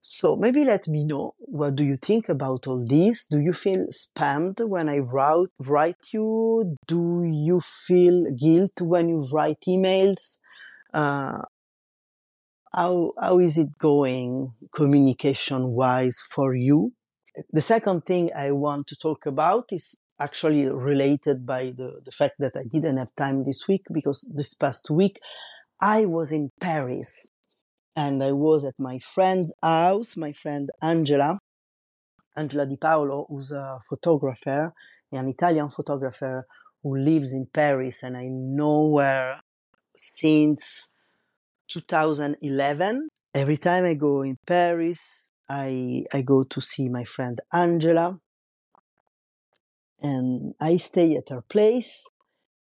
So 0.00 0.36
maybe 0.36 0.64
let 0.64 0.88
me 0.88 1.04
know 1.04 1.34
what 1.38 1.76
do 1.76 1.84
you 1.84 1.96
think 1.96 2.28
about 2.28 2.66
all 2.66 2.84
this? 2.86 3.26
Do 3.26 3.38
you 3.38 3.52
feel 3.52 3.86
spammed 3.88 4.66
when 4.66 4.88
I 4.88 4.98
write, 4.98 5.48
write 5.58 6.12
you? 6.12 6.76
Do 6.86 7.24
you 7.24 7.60
feel 7.60 8.24
guilt 8.32 8.80
when 8.80 9.08
you 9.08 9.24
write 9.30 9.60
emails? 9.68 10.38
Uh, 10.94 11.42
how, 12.72 13.12
how 13.20 13.38
is 13.38 13.58
it 13.58 13.78
going 13.78 14.54
communication 14.74 15.68
wise 15.70 16.22
for 16.30 16.54
you? 16.54 16.92
The 17.52 17.60
second 17.60 18.04
thing 18.04 18.30
I 18.34 18.50
want 18.50 18.86
to 18.88 18.96
talk 18.96 19.26
about 19.26 19.72
is 19.72 20.00
actually 20.20 20.68
related 20.68 21.46
by 21.46 21.72
the, 21.76 22.00
the 22.04 22.10
fact 22.10 22.34
that 22.40 22.56
I 22.56 22.64
didn't 22.70 22.96
have 22.96 23.14
time 23.14 23.44
this 23.44 23.68
week 23.68 23.86
because 23.92 24.28
this 24.34 24.54
past 24.54 24.90
week 24.90 25.20
I 25.80 26.06
was 26.06 26.32
in 26.32 26.50
Paris 26.60 27.30
and 27.94 28.22
I 28.22 28.32
was 28.32 28.64
at 28.64 28.74
my 28.78 28.98
friend's 28.98 29.52
house, 29.62 30.16
my 30.16 30.32
friend 30.32 30.70
Angela, 30.82 31.38
Angela 32.36 32.66
Di 32.66 32.76
Paolo, 32.76 33.24
who's 33.28 33.50
a 33.50 33.78
photographer, 33.88 34.72
an 35.12 35.26
Italian 35.28 35.70
photographer 35.70 36.44
who 36.82 36.96
lives 36.96 37.32
in 37.32 37.46
Paris, 37.52 38.02
and 38.02 38.16
I 38.16 38.26
know 38.28 38.98
her 38.98 39.40
since 39.80 40.90
2011. 41.68 43.08
Every 43.34 43.56
time 43.58 43.84
I 43.84 43.94
go 43.94 44.22
in 44.22 44.36
Paris, 44.46 45.32
I 45.48 46.04
I 46.12 46.22
go 46.22 46.42
to 46.44 46.60
see 46.60 46.88
my 46.88 47.04
friend 47.04 47.40
Angela, 47.52 48.18
and 50.00 50.54
I 50.60 50.76
stay 50.76 51.16
at 51.16 51.28
her 51.30 51.42
place. 51.42 52.08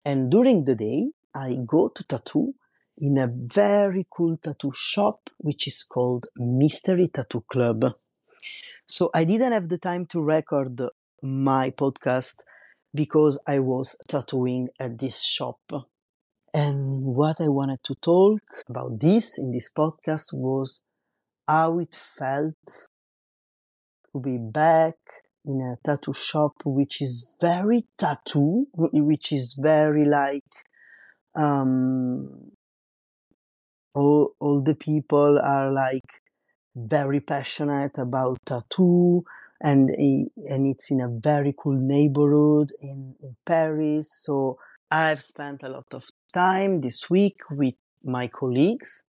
And 0.04 0.30
during 0.30 0.64
the 0.64 0.74
day, 0.74 1.12
I 1.34 1.56
go 1.66 1.88
to 1.88 2.04
tattoo 2.04 2.54
in 2.98 3.18
a 3.18 3.26
very 3.54 4.06
cool 4.10 4.36
tattoo 4.36 4.72
shop, 4.74 5.30
which 5.38 5.66
is 5.66 5.82
called 5.82 6.26
Mystery 6.36 7.08
Tattoo 7.08 7.44
Club. 7.50 7.84
So 8.86 9.10
I 9.14 9.24
didn't 9.24 9.52
have 9.52 9.68
the 9.68 9.78
time 9.78 10.06
to 10.06 10.20
record 10.22 10.80
my 11.22 11.70
podcast 11.70 12.36
because 12.94 13.40
I 13.46 13.58
was 13.60 13.96
tattooing 14.08 14.68
at 14.78 14.98
this 14.98 15.22
shop. 15.24 15.60
And 16.54 17.02
what 17.02 17.40
I 17.40 17.49
wanted 17.49 17.82
to 17.82 17.96
talk 17.96 18.38
about 18.68 19.00
this 19.00 19.38
in 19.40 19.50
this 19.50 19.73
podcast 19.73 20.32
was 20.32 20.84
how 21.49 21.80
it 21.80 21.92
felt 21.92 22.54
to 24.12 24.20
be 24.20 24.38
back 24.38 24.94
in 25.44 25.61
a 25.61 25.76
tattoo 25.84 26.12
shop, 26.12 26.52
which 26.64 27.02
is 27.02 27.37
very 27.40 27.87
tattoo, 27.99 28.68
which 28.73 29.32
is 29.32 29.58
very 29.61 30.04
like, 30.04 30.44
um, 31.37 32.52
all, 33.92 34.30
all 34.38 34.62
the 34.62 34.76
people 34.76 35.40
are 35.42 35.73
like 35.73 36.23
very 36.76 37.18
passionate 37.18 37.99
about 37.99 38.38
tattoo 38.46 39.25
and, 39.61 39.90
and 39.90 40.66
it's 40.68 40.92
in 40.92 41.00
a 41.00 41.08
very 41.08 41.52
cool 41.58 41.78
neighborhood 41.80 42.70
in, 42.80 43.16
in 43.20 43.34
Paris. 43.44 44.08
So 44.23 44.58
I've 44.88 45.20
spent 45.20 45.64
a 45.64 45.68
lot 45.68 45.92
of 45.92 46.04
time 46.34 46.80
this 46.80 47.08
week 47.08 47.38
with 47.50 47.74
my 48.02 48.26
colleagues, 48.26 49.04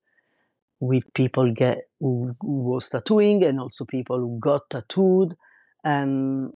with 0.79 1.03
people 1.13 1.51
get 1.51 1.79
who, 1.99 2.31
who 2.41 2.73
was 2.73 2.89
tattooing 2.89 3.43
and 3.43 3.59
also 3.59 3.83
people 3.85 4.19
who 4.19 4.39
got 4.39 4.69
tattooed. 4.69 5.33
And 5.83 6.53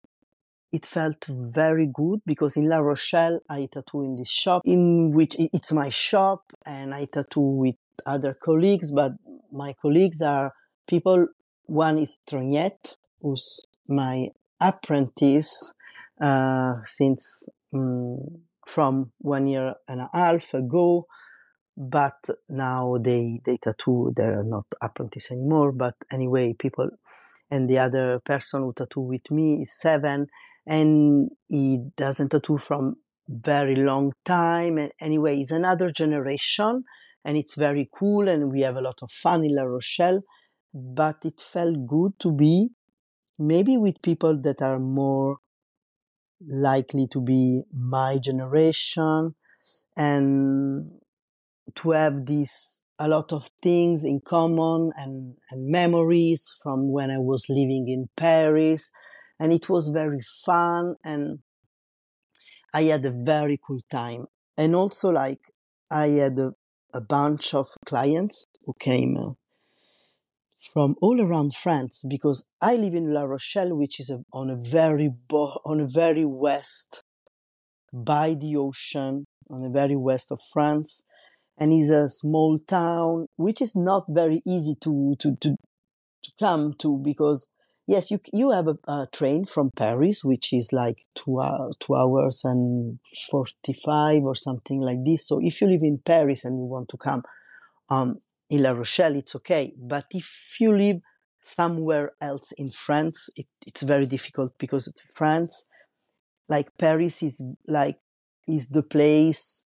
it 0.71 0.85
felt 0.85 1.25
very 1.27 1.89
good 1.93 2.21
because 2.25 2.55
in 2.55 2.69
La 2.69 2.77
Rochelle, 2.77 3.41
I 3.49 3.67
tattoo 3.71 4.03
in 4.03 4.15
this 4.15 4.29
shop 4.29 4.61
in 4.65 5.11
which 5.11 5.35
it's 5.39 5.73
my 5.73 5.89
shop 5.89 6.43
and 6.65 6.93
I 6.93 7.05
tattoo 7.05 7.41
with 7.41 7.75
other 8.05 8.35
colleagues, 8.35 8.91
but 8.91 9.13
my 9.51 9.73
colleagues 9.73 10.21
are 10.21 10.53
people. 10.87 11.27
One 11.65 11.99
is 11.99 12.19
Trognette, 12.29 12.95
who's 13.21 13.61
my 13.87 14.29
apprentice 14.59 15.73
uh, 16.21 16.75
since 16.85 17.47
um, 17.73 18.41
from 18.73 19.11
one 19.19 19.47
year 19.47 19.73
and 19.87 20.01
a 20.01 20.09
half 20.13 20.53
ago 20.53 21.05
but 21.79 22.19
now 22.49 22.97
they 23.01 23.39
they 23.45 23.55
tattoo 23.55 24.11
they're 24.15 24.43
not 24.43 24.65
apprentice 24.81 25.31
anymore. 25.31 25.71
But 25.71 25.95
anyway 26.11 26.53
people 26.53 26.89
and 27.49 27.69
the 27.69 27.79
other 27.79 28.19
person 28.19 28.61
who 28.61 28.73
tattoo 28.73 29.07
with 29.07 29.31
me 29.31 29.61
is 29.61 29.79
seven 29.79 30.27
and 30.67 31.29
he 31.47 31.79
doesn't 31.95 32.29
tattoo 32.29 32.57
from 32.57 32.97
very 33.29 33.77
long 33.77 34.11
time. 34.25 34.77
And 34.77 34.91
anyway 34.99 35.39
it's 35.39 35.51
another 35.51 35.89
generation 35.89 36.83
and 37.23 37.37
it's 37.37 37.55
very 37.55 37.89
cool 37.97 38.27
and 38.27 38.51
we 38.51 38.61
have 38.61 38.75
a 38.75 38.81
lot 38.81 39.01
of 39.01 39.09
fun 39.09 39.45
in 39.45 39.55
la 39.55 39.63
rochelle. 39.63 40.21
But 40.73 41.23
it 41.23 41.39
felt 41.39 41.87
good 41.87 42.19
to 42.19 42.31
be 42.33 42.69
maybe 43.39 43.77
with 43.77 44.01
people 44.01 44.39
that 44.41 44.61
are 44.61 44.79
more 44.79 45.37
likely 46.47 47.07
to 47.11 47.21
be 47.21 47.63
my 47.73 48.17
generation 48.17 49.35
and 49.95 50.91
to 51.75 51.91
have 51.91 52.25
this 52.25 52.85
a 52.97 53.07
lot 53.07 53.31
of 53.31 53.49
things 53.61 54.03
in 54.03 54.19
common 54.19 54.91
and, 54.97 55.35
and 55.51 55.69
memories 55.69 56.53
from 56.61 56.91
when 56.91 57.09
I 57.09 57.17
was 57.17 57.45
living 57.49 57.87
in 57.87 58.09
Paris. 58.17 58.91
And 59.39 59.53
it 59.53 59.69
was 59.69 59.87
very 59.87 60.19
fun 60.45 60.95
and 61.03 61.39
I 62.73 62.83
had 62.83 63.05
a 63.05 63.11
very 63.11 63.59
cool 63.65 63.79
time. 63.89 64.25
And 64.57 64.75
also 64.75 65.11
like 65.11 65.39
I 65.89 66.07
had 66.07 66.37
a, 66.37 66.51
a 66.93 66.99
bunch 66.99 67.53
of 67.53 67.67
clients 67.85 68.45
who 68.65 68.73
came 68.79 69.15
uh, 69.17 69.31
from 70.59 70.95
all 71.01 71.21
around 71.21 71.55
France 71.55 72.03
because 72.07 72.47
I 72.61 72.75
live 72.75 72.93
in 72.93 73.13
La 73.13 73.23
Rochelle, 73.23 73.75
which 73.75 73.99
is 73.99 74.09
a, 74.09 74.23
on 74.33 74.49
a 74.49 74.55
very 74.55 75.09
bo- 75.09 75.61
on 75.65 75.79
a 75.79 75.87
very 75.87 76.25
west 76.25 77.01
by 77.93 78.33
the 78.33 78.55
ocean, 78.57 79.25
on 79.49 79.61
the 79.63 79.69
very 79.69 79.95
west 79.95 80.31
of 80.31 80.39
France, 80.53 81.03
and 81.57 81.73
is 81.73 81.89
a 81.89 82.07
small 82.07 82.59
town 82.59 83.27
which 83.37 83.61
is 83.61 83.75
not 83.75 84.05
very 84.09 84.41
easy 84.45 84.75
to 84.81 85.15
to 85.19 85.35
to, 85.37 85.55
to 86.23 86.31
come 86.39 86.73
to 86.79 86.97
because 86.97 87.49
yes, 87.87 88.11
you 88.11 88.19
you 88.33 88.51
have 88.51 88.67
a, 88.67 88.77
a 88.87 89.07
train 89.11 89.45
from 89.45 89.71
Paris 89.75 90.23
which 90.23 90.51
is 90.51 90.73
like 90.73 90.97
two 91.15 91.41
two 91.79 91.95
hours 91.95 92.43
and 92.43 92.99
forty 93.31 93.73
five 93.73 94.23
or 94.23 94.35
something 94.35 94.81
like 94.81 95.03
this. 95.05 95.25
So 95.25 95.39
if 95.41 95.61
you 95.61 95.67
live 95.67 95.83
in 95.83 95.99
Paris 95.99 96.43
and 96.43 96.57
you 96.57 96.65
want 96.65 96.89
to 96.89 96.97
come 96.97 97.23
um, 97.89 98.15
in 98.49 98.63
La 98.63 98.71
Rochelle, 98.71 99.15
it's 99.15 99.35
okay. 99.35 99.73
But 99.77 100.05
if 100.11 100.29
you 100.59 100.75
live 100.75 101.01
somewhere 101.41 102.11
else 102.19 102.51
in 102.57 102.71
France, 102.71 103.29
it, 103.35 103.47
it's 103.65 103.83
very 103.83 104.05
difficult 104.05 104.53
because 104.57 104.91
France, 105.13 105.67
like 106.47 106.69
Paris, 106.77 107.23
is 107.23 107.43
like 107.67 107.97
is 108.47 108.69
the 108.69 108.83
place 108.83 109.65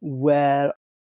where 0.00 0.72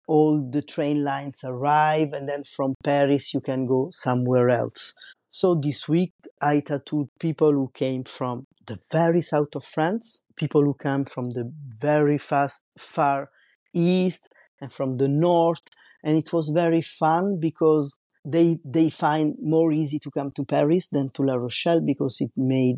all 0.09 0.49
the 0.51 0.63
train 0.63 1.05
lines 1.05 1.43
arrive, 1.45 2.13
and 2.13 2.29
then 2.29 2.43
from 2.45 2.75
Paris 2.83 3.33
you 3.33 3.41
can 3.41 3.67
go 3.67 3.91
somewhere 3.93 4.49
else. 4.49 4.95
So 5.29 5.55
this 5.55 5.89
week 5.89 6.13
I 6.41 6.61
tattooed 6.61 7.09
people 7.21 7.53
who 7.53 7.71
came 7.75 8.05
from 8.05 8.45
the 8.67 8.79
very 8.91 9.21
south 9.23 9.55
of 9.55 9.65
France, 9.65 10.23
people 10.37 10.63
who 10.63 10.75
come 10.75 11.05
from 11.05 11.31
the 11.31 11.53
very 11.81 12.19
fast 12.19 12.63
far 12.79 13.31
east 13.75 14.29
and 14.61 14.73
from 14.73 14.97
the 14.97 15.09
north 15.09 15.63
and 16.03 16.17
it 16.17 16.33
was 16.33 16.51
very 16.51 16.83
fun 16.83 17.39
because 17.41 17.99
they 18.25 18.59
they 18.65 18.91
find 18.91 19.37
more 19.41 19.73
easy 19.73 19.99
to 19.99 20.11
come 20.11 20.31
to 20.33 20.45
Paris 20.45 20.89
than 20.89 21.11
to 21.11 21.23
La 21.23 21.35
Rochelle 21.35 21.81
because 21.81 22.21
it 22.21 22.31
made 22.37 22.77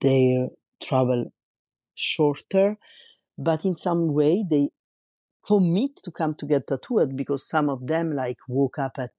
their 0.00 0.48
travel 0.82 1.32
shorter. 1.94 2.76
But 3.38 3.64
in 3.64 3.74
some 3.74 4.12
way, 4.12 4.44
they 4.48 4.68
commit 5.44 5.96
to 6.04 6.10
come 6.10 6.34
to 6.36 6.46
get 6.46 6.66
tattooed 6.66 7.16
because 7.16 7.48
some 7.48 7.68
of 7.68 7.86
them 7.86 8.12
like 8.12 8.38
woke 8.48 8.78
up 8.78 8.98
at 8.98 9.10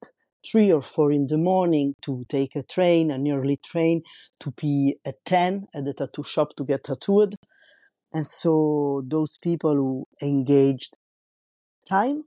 three 0.50 0.72
or 0.72 0.82
four 0.82 1.12
in 1.12 1.26
the 1.26 1.38
morning 1.38 1.94
to 2.02 2.24
take 2.28 2.54
a 2.56 2.62
train, 2.62 3.10
an 3.10 3.30
early 3.30 3.58
train, 3.64 4.02
to 4.40 4.52
be 4.52 4.96
at 5.04 5.24
10 5.24 5.66
at 5.74 5.84
the 5.84 5.94
tattoo 5.94 6.24
shop 6.24 6.54
to 6.56 6.64
get 6.64 6.84
tattooed. 6.84 7.34
And 8.12 8.26
so 8.26 9.02
those 9.06 9.38
people 9.38 9.74
who 9.74 10.06
engaged 10.22 10.96
time 11.88 12.24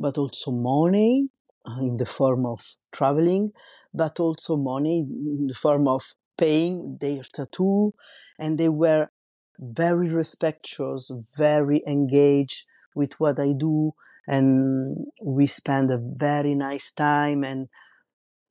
but 0.00 0.18
also 0.18 0.50
money 0.50 1.28
uh, 1.68 1.80
in 1.82 1.98
the 1.98 2.06
form 2.06 2.46
of 2.46 2.60
traveling, 2.92 3.52
but 3.94 4.18
also 4.18 4.56
money 4.56 5.00
in 5.00 5.46
the 5.48 5.54
form 5.54 5.86
of 5.88 6.14
paying 6.38 6.98
their 7.00 7.22
tattoo. 7.34 7.94
And 8.38 8.58
they 8.58 8.70
were 8.70 9.10
very 9.58 10.08
respectful, 10.08 10.96
very 11.36 11.82
engaged 11.86 12.66
with 12.94 13.20
what 13.20 13.38
I 13.38 13.52
do. 13.52 13.92
And 14.26 15.06
we 15.22 15.46
spent 15.46 15.90
a 15.92 15.98
very 15.98 16.54
nice 16.54 16.92
time. 16.92 17.44
And 17.44 17.68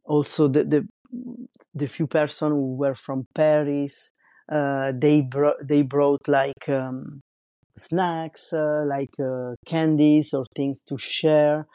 also 0.06 0.48
the, 0.48 0.64
the, 0.64 0.88
the 1.74 1.88
few 1.88 2.08
person 2.08 2.52
who 2.52 2.76
were 2.76 2.96
from 2.96 3.28
Paris, 3.34 4.14
uh, 4.52 4.92
they 4.96 5.22
brought, 5.22 5.56
they 5.68 5.82
brought 5.84 6.28
like, 6.28 6.68
um, 6.70 7.22
snacks, 7.80 8.54
uh, 8.54 8.84
like 8.88 9.16
uh, 9.20 9.56
candies 9.66 10.34
or 10.34 10.46
things 10.56 10.84
to 10.86 10.98
share. 10.98 11.68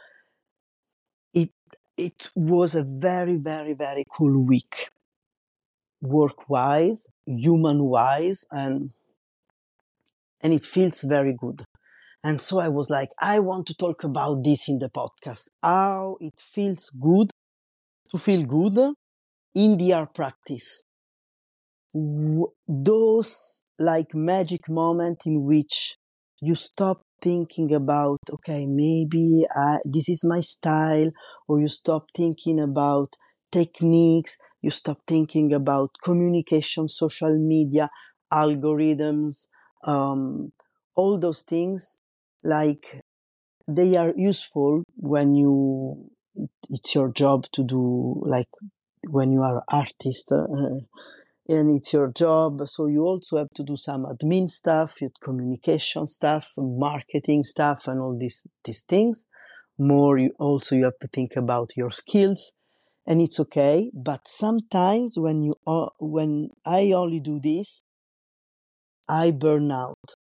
It 1.34 1.50
it 1.98 2.30
was 2.34 2.74
a 2.74 2.82
very 2.82 3.36
very 3.36 3.74
very 3.74 4.04
cool 4.10 4.42
week, 4.42 4.88
work 6.02 6.48
wise, 6.48 7.10
human 7.26 7.82
wise, 7.84 8.44
and 8.52 8.92
and 10.40 10.52
it 10.52 10.64
feels 10.64 11.02
very 11.02 11.32
good. 11.32 11.64
And 12.24 12.40
so 12.40 12.58
I 12.58 12.68
was 12.68 12.90
like, 12.90 13.10
I 13.20 13.40
want 13.40 13.66
to 13.68 13.74
talk 13.74 14.04
about 14.04 14.44
this 14.44 14.68
in 14.68 14.78
the 14.80 14.90
podcast. 14.90 15.48
How 15.62 16.18
it 16.20 16.34
feels 16.38 16.90
good 16.90 17.30
to 18.10 18.18
feel 18.18 18.44
good 18.44 18.94
in 19.54 19.76
the 19.78 19.92
art 19.94 20.14
practice 20.14 20.84
those 22.68 23.64
like 23.78 24.14
magic 24.14 24.68
moment 24.68 25.22
in 25.26 25.44
which 25.44 25.96
you 26.40 26.54
stop 26.54 27.02
thinking 27.22 27.72
about 27.72 28.18
okay 28.32 28.66
maybe 28.66 29.46
I, 29.54 29.78
this 29.84 30.08
is 30.08 30.24
my 30.24 30.40
style 30.40 31.10
or 31.48 31.60
you 31.60 31.68
stop 31.68 32.08
thinking 32.14 32.60
about 32.60 33.14
techniques 33.52 34.36
you 34.60 34.70
stop 34.70 34.98
thinking 35.06 35.52
about 35.52 35.90
communication 36.02 36.88
social 36.88 37.38
media 37.38 37.88
algorithms 38.32 39.48
um, 39.86 40.52
all 40.96 41.18
those 41.18 41.42
things 41.42 42.00
like 42.42 43.02
they 43.68 43.96
are 43.96 44.12
useful 44.16 44.82
when 44.96 45.34
you 45.34 46.10
it's 46.70 46.94
your 46.94 47.10
job 47.12 47.44
to 47.52 47.62
do 47.64 48.22
like 48.26 48.48
when 49.08 49.32
you 49.32 49.40
are 49.40 49.62
artist 49.68 50.32
uh, 50.32 50.46
and 51.48 51.76
it's 51.76 51.92
your 51.92 52.10
job. 52.10 52.60
So 52.66 52.86
you 52.86 53.02
also 53.02 53.38
have 53.38 53.50
to 53.56 53.62
do 53.62 53.76
some 53.76 54.04
admin 54.06 54.50
stuff, 54.50 55.00
your 55.00 55.10
communication 55.22 56.06
stuff, 56.06 56.52
marketing 56.58 57.44
stuff, 57.44 57.86
and 57.88 58.00
all 58.00 58.16
these 58.18 58.46
these 58.64 58.82
things. 58.82 59.26
more 59.78 60.18
you 60.18 60.30
also 60.38 60.76
you 60.76 60.84
have 60.84 60.98
to 61.00 61.08
think 61.08 61.32
about 61.36 61.70
your 61.76 61.90
skills 61.90 62.54
and 63.06 63.20
it's 63.20 63.40
okay 63.40 63.90
but 63.92 64.20
sometimes 64.26 65.18
when 65.18 65.42
you 65.42 65.54
uh, 65.66 65.88
when 66.00 66.48
i 66.64 66.92
only 66.92 67.20
do 67.20 67.40
this 67.40 67.82
i 69.08 69.30
burn 69.30 69.70
out 69.72 70.14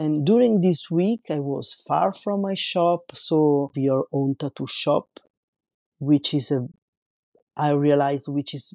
and 0.00 0.24
during 0.26 0.60
this 0.60 0.90
week 0.90 1.22
i 1.30 1.38
was 1.38 1.74
far 1.86 2.12
from 2.12 2.40
my 2.42 2.54
shop 2.54 3.02
so 3.14 3.70
your 3.76 4.06
own 4.12 4.34
tattoo 4.34 4.66
shop 4.66 5.06
which 5.98 6.32
is 6.32 6.50
a 6.50 6.66
i 7.56 7.70
realize 7.72 8.24
which 8.28 8.54
is 8.54 8.74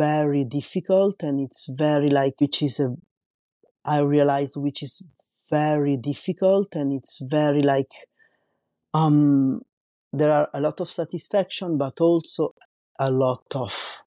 very 0.00 0.44
difficult 0.44 1.22
and 1.22 1.36
it's 1.46 1.62
very 1.68 2.08
like 2.08 2.34
which 2.40 2.62
is 2.62 2.80
a 2.80 2.88
i 3.84 3.98
realize 4.00 4.56
which 4.56 4.82
is 4.82 5.02
very 5.50 5.96
difficult 6.10 6.68
and 6.74 6.88
it's 6.98 7.18
very 7.38 7.60
like 7.60 7.92
um 8.94 9.60
there 10.12 10.32
are 10.32 10.48
a 10.54 10.60
lot 10.60 10.80
of 10.80 10.88
satisfaction 10.88 11.76
but 11.76 12.00
also 12.00 12.54
a 12.98 13.10
lot 13.10 13.44
of 13.54 14.02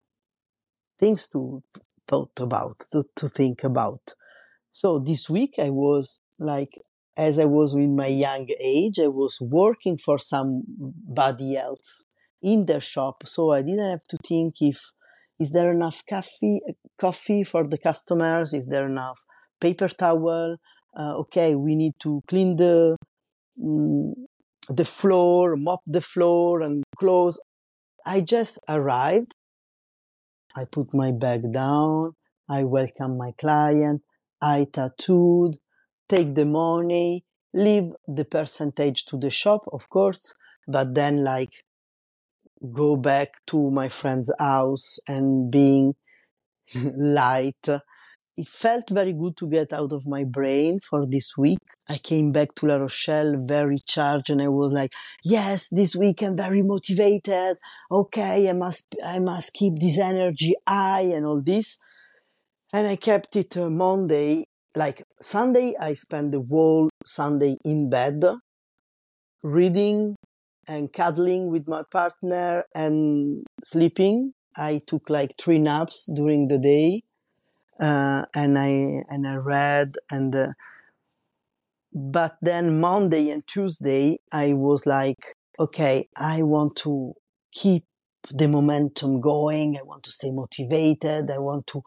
things 0.99 1.27
to 1.27 1.62
thought 2.10 2.32
about 2.39 2.77
to, 2.91 3.03
to 3.15 3.29
think 3.29 3.63
about. 3.63 4.13
So 4.71 4.99
this 4.99 5.29
week 5.29 5.56
i 5.60 5.69
was 5.69 6.21
like 6.39 6.73
as 7.15 7.38
i 7.39 7.45
was 7.45 7.75
in 7.75 7.95
my 7.95 8.08
young 8.08 8.47
age 8.60 8.97
i 8.99 9.08
was 9.08 9.39
working 9.41 9.97
for 9.97 10.17
somebody 10.17 11.56
else 11.56 12.06
in 12.41 12.65
their 12.65 12.82
shop. 12.82 13.23
So 13.25 13.51
i 13.51 13.62
didn't 13.62 13.91
have 13.95 14.08
to 14.13 14.17
think 14.17 14.56
if 14.62 14.79
is 15.39 15.52
there 15.52 15.72
enough 15.72 16.04
coffee 16.10 16.62
coffee 17.00 17.43
for 17.43 17.67
the 17.67 17.78
customers? 17.78 18.54
Is 18.54 18.67
there 18.67 18.86
enough 18.88 19.19
paper 19.60 19.88
towel? 19.88 20.58
Uh, 20.96 21.15
okay 21.17 21.56
we 21.56 21.76
need 21.76 21.93
to 22.00 22.22
clean 22.28 22.56
the 22.56 22.96
mm, 23.60 24.13
the 24.69 24.86
floor 24.86 25.56
mop 25.56 25.82
the 25.88 26.02
floor 26.02 26.62
and 26.62 26.84
close 26.96 27.39
i 28.06 28.22
just 28.22 28.60
arrived. 28.69 29.34
I 30.56 30.65
put 30.65 30.93
my 30.93 31.12
bag 31.12 31.52
down. 31.52 32.15
I 32.48 32.63
welcome 32.63 33.17
my 33.17 33.32
client. 33.39 34.02
I 34.41 34.67
tattooed 34.72 35.56
take 36.10 36.36
the 36.36 36.46
money 36.46 37.24
leave 37.54 37.91
the 38.08 38.26
percentage 38.26 39.06
to 39.06 39.17
the 39.17 39.30
shop 39.30 39.62
of 39.72 39.89
course. 39.89 40.34
But 40.67 40.96
then 40.96 41.24
like 41.24 41.63
go 42.71 42.95
back 42.95 43.30
to 43.47 43.71
my 43.71 43.89
friend's 43.89 44.32
house 44.39 44.99
and 45.08 45.52
being 45.52 45.93
light 46.95 47.67
it 48.36 48.47
felt 48.47 48.89
very 48.89 49.13
good 49.13 49.38
to 49.38 49.47
get 49.47 49.71
out 49.71 49.91
of 49.93 50.08
my 50.08 50.23
brain 50.23 50.80
for 50.80 51.06
this 51.06 51.38
week. 51.38 51.60
I 51.88 51.97
came 51.97 52.32
back 52.32 52.56
to 52.56 52.65
La 52.65 52.78
Rochelle 52.78 53.45
very 53.45 53.78
charged 53.86 54.30
and 54.30 54.41
I 54.41 54.47
was 54.47 54.71
like, 54.71 54.91
yes, 55.23 55.69
this 55.69 55.95
week 55.95 56.23
I'm 56.23 56.36
very 56.36 56.63
motivated. 56.63 57.58
Okay, 57.91 58.49
I 58.49 58.54
must, 58.54 58.95
I 59.06 59.19
must 59.19 59.54
keep 59.54 59.78
this 59.80 59.99
energy 59.99 60.56
high 60.67 61.12
and 61.13 61.26
all 61.26 61.41
this. 61.41 61.78
And 62.73 62.88
I 62.88 62.95
kept 62.95 63.36
it 63.36 63.56
uh, 63.56 63.69
Monday, 63.69 64.45
like 64.76 65.04
Sunday, 65.21 65.76
I 65.80 65.93
spent 65.93 66.32
the 66.32 66.41
whole 66.41 66.89
Sunday 67.06 67.58
in 67.63 67.91
bed 67.91 68.23
reading 69.43 70.15
and 70.67 70.91
cuddling 70.93 71.49
with 71.52 71.67
my 71.67 71.84
partner 71.91 72.65
and 72.76 73.45
sleeping. 73.63 74.34
I 74.56 74.82
took 74.86 75.10
like 75.10 75.36
three 75.39 75.60
naps 75.60 76.10
during 76.13 76.47
the 76.47 76.58
day 76.60 77.04
uh, 77.80 78.23
and 78.36 78.58
I 78.58 79.04
and 79.10 79.28
I 79.28 79.36
read 79.36 79.95
and 80.12 80.36
uh, 80.36 80.47
but 81.93 82.38
then 82.41 82.80
Monday 82.80 83.30
and 83.30 83.45
Tuesday 83.47 84.19
I 84.32 84.54
was 84.54 84.86
like 84.86 85.36
okay 85.60 86.08
I 86.15 86.41
want 86.43 86.76
to 86.78 87.13
keep 87.52 87.86
the 88.32 88.47
momentum 88.47 89.19
going. 89.19 89.78
I 89.78 89.84
want 89.84 90.04
to 90.04 90.12
stay 90.12 90.32
motivated. 90.32 91.30
I 91.30 91.39
want 91.39 91.67
to 91.67 91.84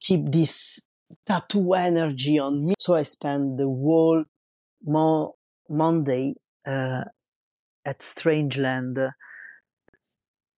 keep 0.00 0.30
this 0.32 0.86
tattoo 1.26 1.74
energy 1.74 2.38
on 2.38 2.66
me. 2.66 2.74
So 2.78 2.94
I 2.94 3.02
spent 3.04 3.58
the 3.58 3.64
whole 3.66 4.24
mo- 4.84 5.36
Monday 5.70 6.34
uh, 6.66 7.04
at 7.84 8.00
Strangeland 8.00 9.12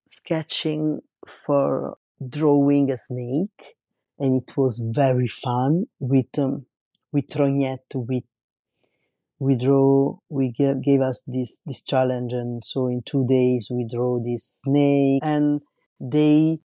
sketching 0.07 1.01
for 1.27 1.97
drawing 2.27 2.91
a 2.91 2.97
snake 2.97 3.77
and 4.19 4.43
it 4.43 4.57
was 4.57 4.83
very 4.85 5.29
fun 5.29 5.85
with 5.99 6.39
um, 6.39 6.67
with 7.13 7.29
Trognette. 7.29 7.95
We 7.95 8.25
we 9.39 9.57
draw. 9.57 10.19
We 10.29 10.53
gave, 10.53 10.83
gave 10.83 11.01
us 11.01 11.23
this 11.27 11.61
this 11.67 11.83
challenge, 11.83 12.33
and 12.33 12.65
so 12.65 12.87
in 12.87 13.03
two 13.05 13.27
days 13.27 13.69
we 13.71 13.87
draw 13.91 14.21
this 14.23 14.61
snake. 14.65 15.21
And 15.23 15.63
they, 16.01 16.61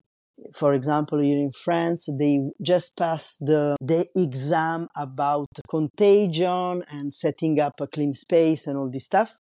for 0.53 0.73
example, 0.73 1.21
here 1.21 1.37
in 1.37 1.51
France, 1.51 2.09
they 2.17 2.41
just 2.61 2.97
passed 2.97 3.39
the 3.39 3.75
the 3.81 4.05
exam 4.15 4.87
about 4.95 5.47
contagion 5.67 6.83
and 6.89 7.13
setting 7.13 7.59
up 7.59 7.81
a 7.81 7.87
clean 7.87 8.13
space 8.13 8.67
and 8.67 8.77
all 8.77 8.89
this 8.89 9.05
stuff. 9.05 9.39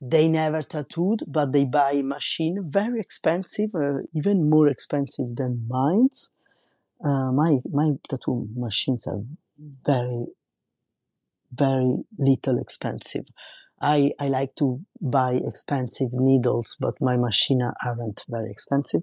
They 0.00 0.28
never 0.28 0.62
tattooed, 0.62 1.24
but 1.26 1.52
they 1.52 1.64
buy 1.66 1.92
a 1.92 2.02
machine, 2.02 2.60
very 2.66 3.00
expensive, 3.00 3.74
uh, 3.74 3.98
even 4.14 4.48
more 4.48 4.68
expensive 4.68 5.36
than 5.36 5.66
mine's 5.68 6.30
uh, 7.04 7.32
my 7.32 7.60
my 7.70 7.92
tattoo 8.08 8.48
machines 8.56 9.06
are 9.06 9.22
very 9.86 10.26
very 11.52 11.96
little 12.18 12.58
expensive. 12.58 13.26
I, 13.80 14.12
I 14.18 14.28
like 14.28 14.54
to 14.56 14.80
buy 15.00 15.34
expensive 15.34 16.12
needles, 16.12 16.76
but 16.80 16.94
my 17.00 17.16
machine 17.16 17.62
aren't 17.84 18.24
very 18.28 18.50
expensive. 18.50 19.02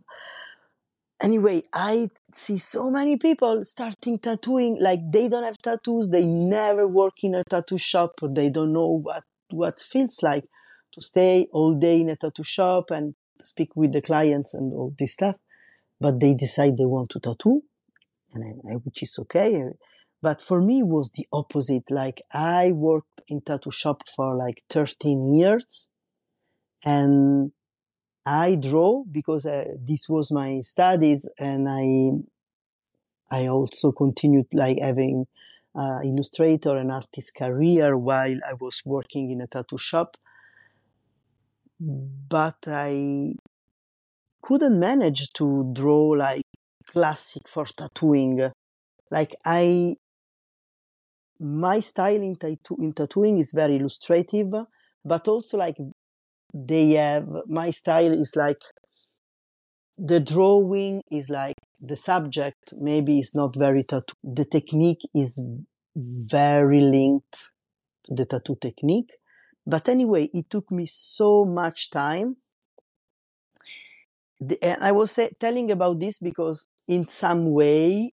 Anyway, 1.21 1.63
I 1.71 2.09
see 2.33 2.57
so 2.57 2.89
many 2.91 3.17
people 3.17 3.63
starting 3.63 4.19
tattooing 4.19 4.77
like 4.81 4.99
they 5.11 5.27
don't 5.29 5.43
have 5.43 5.57
tattoos, 5.57 6.09
they 6.09 6.25
never 6.25 6.87
work 6.87 7.23
in 7.23 7.33
a 7.35 7.43
tattoo 7.49 7.77
shop, 7.77 8.19
they 8.21 8.49
don't 8.49 8.73
know 8.73 8.89
what 8.89 9.23
what 9.49 9.79
feels 9.79 10.21
like 10.23 10.45
to 10.93 11.01
stay 11.01 11.47
all 11.51 11.73
day 11.73 12.01
in 12.01 12.09
a 12.09 12.15
tattoo 12.15 12.43
shop 12.43 12.91
and 12.91 13.15
speak 13.43 13.75
with 13.75 13.91
the 13.91 14.01
clients 14.01 14.53
and 14.53 14.73
all 14.73 14.93
this 14.97 15.13
stuff. 15.13 15.35
But 15.99 16.19
they 16.19 16.33
decide 16.33 16.77
they 16.77 16.85
want 16.85 17.09
to 17.11 17.19
tattoo 17.19 17.63
and 18.33 18.61
I, 18.69 18.73
which 18.75 19.03
is 19.03 19.17
okay. 19.19 19.63
But 20.21 20.41
for 20.41 20.61
me, 20.61 20.83
was 20.83 21.11
the 21.11 21.27
opposite. 21.31 21.91
Like 21.91 22.21
I 22.31 22.71
worked 22.71 23.21
in 23.27 23.41
tattoo 23.41 23.71
shop 23.71 24.03
for 24.15 24.35
like 24.35 24.63
13 24.69 25.33
years 25.35 25.91
and 26.85 27.51
I 28.25 28.55
draw 28.55 29.03
because 29.03 29.45
uh, 29.45 29.65
this 29.79 30.07
was 30.07 30.31
my 30.31 30.61
studies 30.61 31.27
and 31.37 31.67
I, 31.69 33.41
I 33.43 33.47
also 33.47 33.91
continued 33.91 34.53
like 34.53 34.79
having 34.81 35.27
uh, 35.75 35.99
illustrator 36.03 36.77
and 36.77 36.91
artist 36.91 37.35
career 37.35 37.97
while 37.97 38.37
I 38.47 38.53
was 38.53 38.81
working 38.85 39.31
in 39.31 39.41
a 39.41 39.47
tattoo 39.47 39.77
shop. 39.77 40.17
But 41.85 42.59
I 42.67 43.35
couldn't 44.41 44.79
manage 44.79 45.31
to 45.33 45.69
draw 45.73 46.09
like 46.11 46.45
classic 46.87 47.47
for 47.47 47.65
tattooing. 47.65 48.51
Like 49.11 49.35
I, 49.43 49.97
my 51.39 51.81
style 51.81 52.21
in, 52.21 52.35
tattoo, 52.35 52.77
in 52.79 52.93
tattooing 52.93 53.37
is 53.39 53.51
very 53.51 53.75
illustrative, 53.75 54.53
but 55.03 55.27
also 55.27 55.57
like 55.57 55.75
they 56.53 56.91
have, 56.91 57.27
my 57.47 57.71
style 57.71 58.13
is 58.13 58.35
like 58.37 58.61
the 59.97 60.19
drawing 60.19 61.01
is 61.11 61.29
like 61.29 61.55
the 61.81 61.95
subject 61.95 62.73
maybe 62.79 63.19
is 63.19 63.35
not 63.35 63.55
very 63.55 63.83
tattoo. 63.83 64.15
The 64.23 64.45
technique 64.45 65.01
is 65.13 65.45
very 65.95 66.79
linked 66.79 67.51
to 68.05 68.15
the 68.15 68.25
tattoo 68.25 68.57
technique. 68.59 69.11
But 69.65 69.87
anyway, 69.89 70.29
it 70.33 70.49
took 70.49 70.71
me 70.71 70.85
so 70.85 71.45
much 71.45 71.89
time 71.89 72.35
and 74.61 74.83
I 74.83 74.91
was 74.91 75.17
telling 75.39 75.71
about 75.71 75.99
this 75.99 76.19
because 76.19 76.67
in 76.87 77.03
some 77.03 77.51
way, 77.51 78.11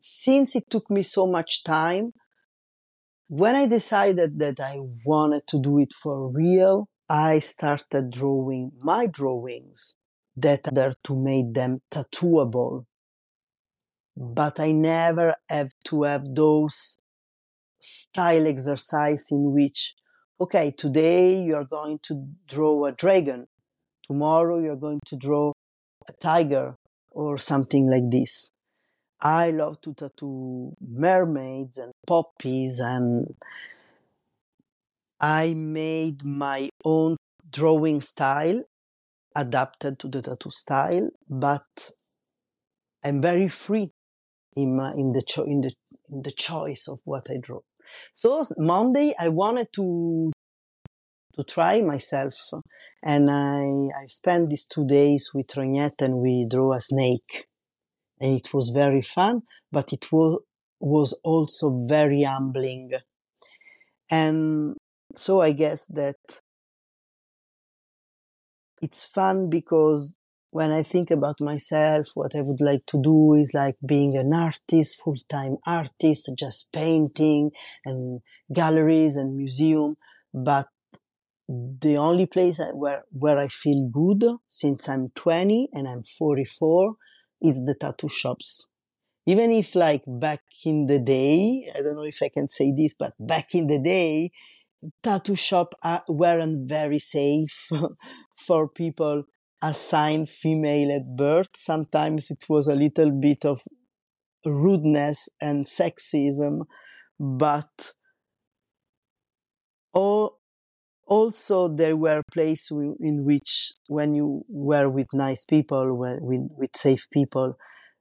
since 0.00 0.56
it 0.56 0.64
took 0.70 0.90
me 0.90 1.02
so 1.02 1.26
much 1.26 1.64
time, 1.64 2.12
when 3.28 3.54
I 3.54 3.66
decided 3.66 4.38
that 4.38 4.60
I 4.60 4.78
wanted 5.04 5.46
to 5.48 5.60
do 5.60 5.78
it 5.78 5.92
for 5.92 6.28
real, 6.28 6.88
I 7.08 7.38
started 7.40 8.10
drawing 8.10 8.72
my 8.80 9.06
drawings 9.06 9.96
that 10.36 10.60
are 10.76 10.92
to 11.04 11.14
make 11.14 11.54
them 11.54 11.80
tattooable. 11.90 12.86
But 14.16 14.60
I 14.60 14.72
never 14.72 15.34
have 15.48 15.72
to 15.86 16.02
have 16.04 16.34
those 16.34 16.98
style 17.80 18.46
exercise 18.46 19.26
in 19.30 19.52
which, 19.52 19.94
okay, 20.40 20.72
today 20.76 21.42
you 21.42 21.54
are 21.56 21.64
going 21.64 21.98
to 22.02 22.26
draw 22.46 22.86
a 22.86 22.92
dragon 22.92 23.46
tomorrow 24.06 24.58
you're 24.60 24.76
going 24.76 25.00
to 25.06 25.16
draw 25.16 25.52
a 26.08 26.12
tiger 26.20 26.76
or 27.10 27.38
something 27.38 27.88
like 27.90 28.10
this. 28.10 28.50
I 29.20 29.50
love 29.50 29.80
to 29.82 29.94
tattoo 29.94 30.74
mermaids 30.80 31.78
and 31.78 31.92
poppies 32.06 32.80
and 32.80 33.34
I 35.20 35.54
made 35.54 36.24
my 36.24 36.68
own 36.84 37.16
drawing 37.50 38.00
style 38.00 38.60
adapted 39.36 39.98
to 40.00 40.08
the 40.08 40.22
tattoo 40.22 40.50
style, 40.50 41.10
but 41.28 41.66
I'm 43.04 43.20
very 43.22 43.48
free 43.48 43.92
in 44.56 44.76
my, 44.76 44.92
in 44.94 45.12
the 45.12 45.22
cho- 45.22 45.44
in 45.44 45.60
the 45.62 45.72
in 46.10 46.20
the 46.22 46.32
choice 46.32 46.88
of 46.88 47.00
what 47.04 47.30
I 47.30 47.38
draw. 47.38 47.60
So 48.12 48.42
Monday 48.58 49.14
I 49.18 49.28
wanted 49.28 49.68
to 49.74 50.32
to 51.36 51.44
try 51.44 51.82
myself, 51.82 52.34
and 53.02 53.30
I 53.30 53.64
I 54.02 54.06
spent 54.06 54.50
these 54.50 54.66
two 54.66 54.86
days 54.86 55.30
with 55.34 55.48
Trognette 55.48 56.00
and 56.02 56.18
we 56.18 56.46
drew 56.48 56.72
a 56.72 56.80
snake, 56.80 57.46
and 58.20 58.32
it 58.36 58.54
was 58.54 58.70
very 58.70 59.02
fun, 59.02 59.42
but 59.72 59.92
it 59.92 60.12
was 60.12 60.40
was 60.80 61.18
also 61.24 61.76
very 61.88 62.22
humbling, 62.24 62.90
and 64.10 64.76
so 65.16 65.40
I 65.40 65.52
guess 65.52 65.86
that 65.86 66.16
it's 68.82 69.04
fun 69.06 69.48
because 69.48 70.18
when 70.54 70.70
I 70.70 70.84
think 70.84 71.10
about 71.10 71.40
myself, 71.40 72.10
what 72.14 72.36
I 72.36 72.40
would 72.40 72.60
like 72.60 72.86
to 72.86 73.02
do 73.02 73.34
is 73.34 73.54
like 73.54 73.74
being 73.84 74.16
an 74.16 74.32
artist, 74.32 75.00
full-time 75.02 75.56
artist, 75.66 76.30
just 76.38 76.72
painting 76.72 77.50
and 77.84 78.20
galleries 78.52 79.16
and 79.16 79.36
museum. 79.36 79.96
But 80.32 80.68
the 81.48 81.96
only 81.96 82.26
place 82.26 82.60
where, 82.72 83.02
where 83.10 83.36
I 83.36 83.48
feel 83.48 83.90
good 83.92 84.24
since 84.46 84.88
I'm 84.88 85.08
20 85.16 85.70
and 85.72 85.88
I'm 85.88 86.04
44 86.04 86.94
is 87.42 87.64
the 87.64 87.74
tattoo 87.74 88.08
shops. 88.08 88.68
Even 89.26 89.50
if 89.50 89.74
like 89.74 90.04
back 90.06 90.42
in 90.64 90.86
the 90.86 91.00
day, 91.00 91.68
I 91.76 91.82
don't 91.82 91.96
know 91.96 92.02
if 92.04 92.22
I 92.22 92.28
can 92.28 92.46
say 92.46 92.70
this, 92.70 92.94
but 92.96 93.14
back 93.18 93.56
in 93.56 93.66
the 93.66 93.80
day, 93.80 94.30
tattoo 95.02 95.34
shop 95.34 95.74
uh, 95.82 95.98
weren't 96.06 96.68
very 96.68 97.00
safe 97.00 97.70
for 98.36 98.68
people 98.68 99.24
assigned 99.64 100.28
female 100.28 100.92
at 100.94 101.16
birth. 101.16 101.48
Sometimes 101.56 102.30
it 102.30 102.44
was 102.48 102.68
a 102.68 102.74
little 102.74 103.10
bit 103.10 103.44
of 103.44 103.62
rudeness 104.44 105.28
and 105.40 105.64
sexism, 105.64 106.66
but 107.18 107.92
all, 109.94 110.38
also 111.06 111.68
there 111.68 111.96
were 111.96 112.22
places 112.30 112.96
in 113.00 113.24
which 113.24 113.72
when 113.88 114.14
you 114.14 114.44
were 114.48 114.88
with 114.90 115.06
nice 115.14 115.44
people, 115.46 115.96
with, 115.96 116.18
with 116.58 116.76
safe 116.76 117.08
people, 117.10 117.56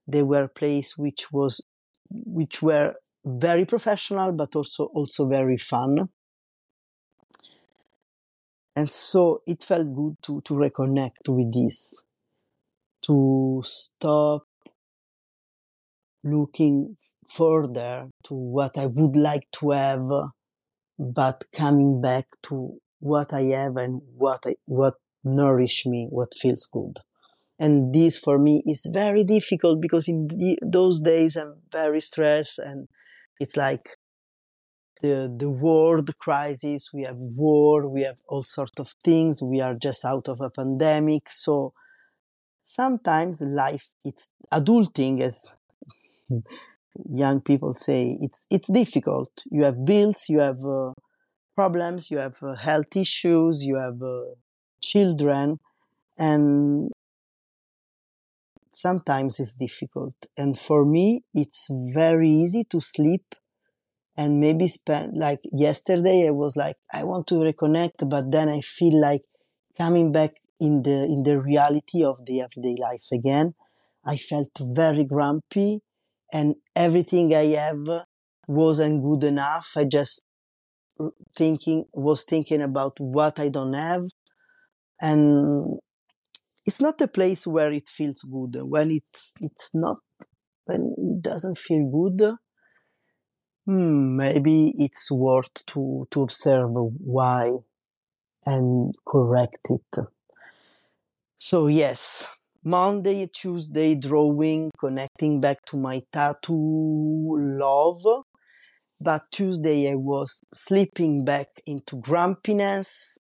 there 0.06 0.26
were 0.26 0.49
places 0.49 0.97
which 0.97 1.32
was 1.32 1.62
which 2.26 2.62
were 2.62 2.93
very 3.26 3.65
professional 3.65 4.32
but 4.34 4.56
also 4.56 4.86
also 4.93 5.28
very 5.28 5.58
fun 5.58 6.10
and 8.76 8.90
so 8.90 9.42
it 9.46 9.62
felt 9.64 9.94
good 9.94 10.18
to, 10.24 10.42
to 10.42 10.54
reconnect 10.54 11.30
with 11.30 11.54
this, 11.54 12.04
to 13.04 13.62
stop 13.64 14.46
looking 16.24 16.96
further 17.28 18.10
to 18.24 18.34
what 18.34 18.78
I 18.78 18.88
would 18.88 19.16
like 19.16 19.48
to 19.60 19.72
have, 19.72 20.10
but 20.98 21.44
coming 21.54 22.02
back 22.02 22.26
to 22.44 22.80
what 23.00 23.34
I 23.34 23.42
have 23.58 23.76
and 23.78 24.02
what 24.16 24.44
I, 24.46 24.56
what 24.66 24.96
nourish 25.24 25.86
me, 25.86 26.08
what 26.10 26.34
feels 26.34 26.68
good. 26.72 27.00
And 27.60 27.94
this 27.94 28.18
for 28.18 28.40
me 28.40 28.64
is 28.66 28.90
very 28.92 29.24
difficult 29.24 29.82
because 29.82 30.08
in 30.08 30.28
the, 30.28 30.58
those 30.64 31.00
days 31.00 31.36
I'm 31.36 31.56
very 31.72 32.02
stressed 32.02 32.60
and 32.60 32.88
it's 33.40 33.56
like 33.56 33.98
the, 35.04 35.32
the 35.38 35.52
world 35.52 36.18
crisis, 36.18 36.92
we 36.94 37.04
have 37.04 37.18
war, 37.18 37.94
we 37.94 38.04
have 38.04 38.20
all 38.30 38.42
sorts 38.42 38.80
of 38.80 38.88
things, 39.04 39.44
we 39.44 39.60
are 39.62 39.76
just 39.76 40.06
out 40.06 40.30
of 40.30 40.39
a 40.42 40.50
pandemic. 40.50 41.30
So 41.30 41.74
sometimes 42.63 43.42
life, 43.42 43.94
it's 44.06 44.30
adulting 44.54 45.22
as 45.22 45.56
young 47.10 47.42
people 47.42 47.74
say, 47.74 48.18
it's, 48.22 48.48
it's 48.50 48.72
difficult. 48.72 49.32
You 49.52 49.63
have 49.66 49.86
bills, 49.86 50.26
you 50.30 50.39
have 50.39 50.66
uh, 50.66 50.94
problems, 51.56 52.12
you 52.12 52.20
have 52.20 52.42
uh, 52.44 52.56
health 52.56 52.96
issues, 52.96 53.66
you 53.66 53.76
have 53.78 54.02
uh, 54.02 54.36
children, 54.82 55.60
and 56.18 56.92
sometimes 58.74 59.39
it's 59.39 59.56
difficult. 59.56 60.16
And 60.38 60.58
for 60.60 60.86
me, 60.86 61.24
it's 61.34 61.70
very 61.94 62.30
easy 62.30 62.63
to 62.66 62.80
sleep 62.82 63.36
and 64.17 64.39
maybe 64.39 64.67
spend 64.67 65.17
like 65.17 65.39
yesterday 65.52 66.28
i 66.28 66.32
was 66.32 66.56
like 66.56 66.78
i 66.93 67.04
want 67.04 67.26
to 67.28 67.36
reconnect 67.36 68.08
but 68.10 68.32
then 68.32 68.47
i 68.49 68.60
feel 68.62 68.99
like 68.99 69.23
coming 69.78 70.12
back 70.12 70.34
in 70.60 70.84
the 70.84 71.04
in 71.04 71.23
the 71.23 71.39
reality 71.39 72.04
of 72.04 72.26
the 72.26 72.41
everyday 72.41 72.76
life 72.82 73.08
again. 73.12 73.54
I 74.06 74.17
felt 74.17 74.49
very 74.60 75.04
grumpy 75.04 75.82
and 76.32 76.56
everything 76.76 77.34
i 77.34 77.45
have 77.65 77.86
wasn't 78.47 79.02
good 79.04 79.23
enough. 79.26 79.73
I 79.78 79.86
just 79.86 80.26
thinking 81.36 81.86
was 81.93 82.23
thinking 82.23 82.62
about 82.62 82.99
what 82.99 83.39
i 83.39 83.49
don't 83.49 83.73
have. 83.73 84.06
And 85.02 85.80
it's 86.65 86.80
not 86.80 87.02
a 87.02 87.08
place 87.08 87.45
where 87.47 87.73
it 87.73 87.89
feels 87.89 88.21
good. 88.23 88.58
When 88.62 88.89
it's 88.91 89.34
it's 89.41 89.71
not 89.73 89.97
when 90.65 90.93
it 90.97 91.21
doesn't 91.21 91.58
feel 91.58 91.89
good 91.91 92.38
hmm, 93.65 94.17
maybe 94.17 94.73
it's 94.78 95.12
worth 95.12 95.65
to, 95.67 96.08
to 96.12 96.21
observe 96.21 96.71
why 96.71 97.52
and 98.45 98.93
correct 99.06 99.69
it. 99.69 100.06
So 101.38 101.67
yes, 101.67 102.28
Monday, 102.63 103.28
Tuesday 103.28 103.95
drawing, 103.95 104.71
connecting 104.80 105.41
back 105.41 105.65
to 105.65 105.78
my 105.78 106.02
tattoo 106.12 107.38
love. 107.60 108.04
But 109.02 109.23
Tuesday 109.32 109.91
I 109.91 109.95
was 109.95 110.41
slipping 110.54 111.26
back 111.26 111.47
into 111.67 111.97
grumpiness 111.97 113.17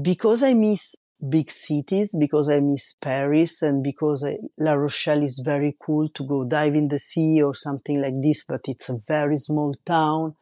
because 0.00 0.42
I 0.42 0.54
miss 0.54 0.94
big 1.28 1.50
cities 1.50 2.14
because 2.18 2.48
I 2.48 2.60
miss 2.60 2.94
Paris 3.00 3.62
and 3.62 3.82
because 3.82 4.24
I, 4.24 4.36
La 4.58 4.72
Rochelle 4.72 5.22
is 5.22 5.42
very 5.44 5.74
cool 5.86 6.08
to 6.08 6.26
go 6.26 6.42
dive 6.48 6.74
in 6.74 6.88
the 6.88 6.98
sea 6.98 7.42
or 7.42 7.54
something 7.54 8.00
like 8.00 8.20
this, 8.20 8.44
but 8.44 8.60
it's 8.66 8.88
a 8.88 8.98
very 9.06 9.36
small 9.36 9.74
town. 9.86 10.34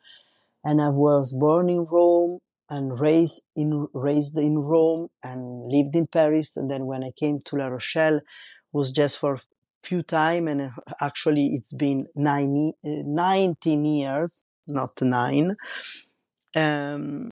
And 0.65 0.81
I 0.81 0.91
was 0.91 1.33
born 1.39 1.69
in 1.69 1.87
Rome 1.91 2.39
and 2.69 2.99
raised 3.01 3.43
in, 3.57 3.89
raised 3.93 4.37
in 4.37 4.59
Rome 4.59 5.09
and 5.23 5.71
lived 5.71 5.97
in 5.97 6.07
Paris. 6.07 6.57
And 6.57 6.71
then 6.71 6.87
when 6.87 7.03
I 7.03 7.11
came 7.19 7.41
to 7.47 7.57
La 7.57 7.67
Rochelle, 7.67 8.21
was 8.73 8.91
just 8.91 9.19
for 9.19 9.35
a 9.35 9.41
few 9.83 10.03
time. 10.03 10.49
And 10.49 10.61
uh, 10.63 10.69
actually 11.01 11.49
it's 11.55 11.73
been 11.73 12.07
nine, 12.15 12.73
uh, 12.85 13.03
19 13.05 13.85
years, 13.85 14.45
not 14.69 14.91
nine. 15.01 15.57
Um, 16.55 17.31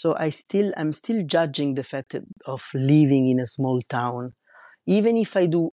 so 0.00 0.14
I 0.26 0.28
still, 0.30 0.68
I'm 0.76 0.92
still 0.92 1.22
judging 1.26 1.74
the 1.74 1.82
fact 1.92 2.14
of 2.46 2.62
living 2.74 3.30
in 3.30 3.40
a 3.40 3.46
small 3.46 3.80
town. 3.98 4.34
Even 4.86 5.16
if 5.16 5.36
I 5.36 5.46
do 5.46 5.70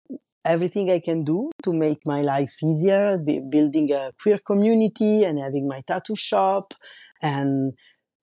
everything 0.45 0.91
I 0.91 0.99
can 0.99 1.23
do 1.23 1.49
to 1.63 1.71
make 1.73 1.99
my 2.05 2.21
life 2.21 2.55
easier, 2.63 3.17
building 3.55 3.91
a 3.91 4.11
queer 4.21 4.39
community 4.51 5.23
and 5.23 5.39
having 5.39 5.67
my 5.67 5.81
tattoo 5.87 6.15
shop 6.15 6.73
and 7.21 7.73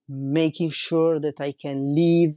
making 0.09 0.71
sure 0.71 1.19
that 1.21 1.41
I 1.41 1.53
can 1.53 1.79
live 1.95 2.33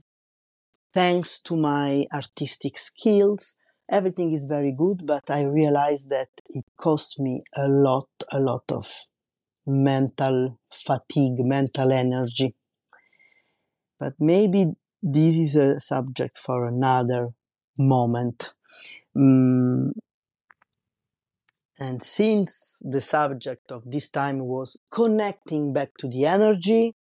thanks 0.94 1.42
to 1.44 1.56
my 1.56 2.06
artistic 2.14 2.78
skills. 2.78 3.56
Everything 3.92 4.34
is 4.34 4.46
very 4.46 4.72
good, 4.72 5.06
but 5.06 5.30
I 5.30 5.44
realize 5.44 6.06
that 6.08 6.30
it 6.50 6.66
costs 6.80 7.20
me 7.20 7.44
a 7.56 7.68
lot, 7.68 8.10
a 8.32 8.40
lot 8.40 8.64
of 8.72 8.88
mental 9.68 10.60
fatigue, 10.72 11.40
mental 11.40 11.92
energy. 11.92 12.56
But 14.00 14.14
maybe 14.20 14.74
this 15.02 15.36
is 15.38 15.56
a 15.56 15.80
subject 15.80 16.38
for 16.38 16.66
another 16.66 17.34
moment. 17.78 18.52
Mm. 19.16 19.92
And 21.80 22.04
since 22.04 22.82
the 22.84 23.02
subject 23.02 23.72
of 23.72 23.84
this 23.90 24.10
time 24.10 24.40
was 24.40 24.78
connecting 24.92 25.72
back 25.72 25.94
to 26.00 26.08
the 26.08 26.26
energy, 26.26 26.96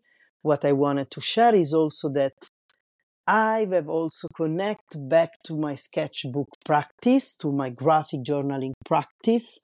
what 0.43 0.65
I 0.65 0.73
wanted 0.73 1.11
to 1.13 1.21
share 1.21 1.55
is 1.55 1.73
also 1.73 2.11
that 2.11 2.35
I 3.27 3.67
have 3.73 3.89
also 3.89 4.29
connect 4.37 5.09
back 5.09 5.43
to 5.45 5.57
my 5.57 5.75
sketchbook 5.75 6.49
practice, 6.65 7.37
to 7.39 7.51
my 7.51 7.71
graphic 7.71 8.23
journaling 8.23 8.73
practice. 8.85 9.61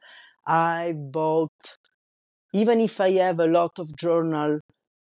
I 0.47 0.95
bought, 0.97 1.77
even 2.53 2.81
if 2.81 3.01
I 3.01 3.13
have 3.13 3.39
a 3.39 3.47
lot 3.47 3.79
of 3.79 3.95
journal 3.97 4.61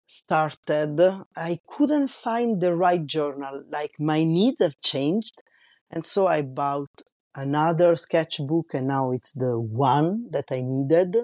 started, 0.06 1.00
I 1.36 1.60
couldn't 1.68 2.10
find 2.10 2.62
the 2.62 2.76
right 2.76 3.06
journal. 3.06 3.64
Like 3.70 3.94
my 4.00 4.24
needs 4.24 4.62
have 4.62 4.80
changed. 4.82 5.42
And 5.90 6.06
so 6.06 6.28
I 6.28 6.42
bought 6.42 7.02
another 7.36 7.96
sketchbook 7.96 8.74
and 8.74 8.88
now 8.88 9.12
it's 9.12 9.34
the 9.34 9.60
one 9.60 10.28
that 10.32 10.46
I 10.52 10.62
needed. 10.62 11.16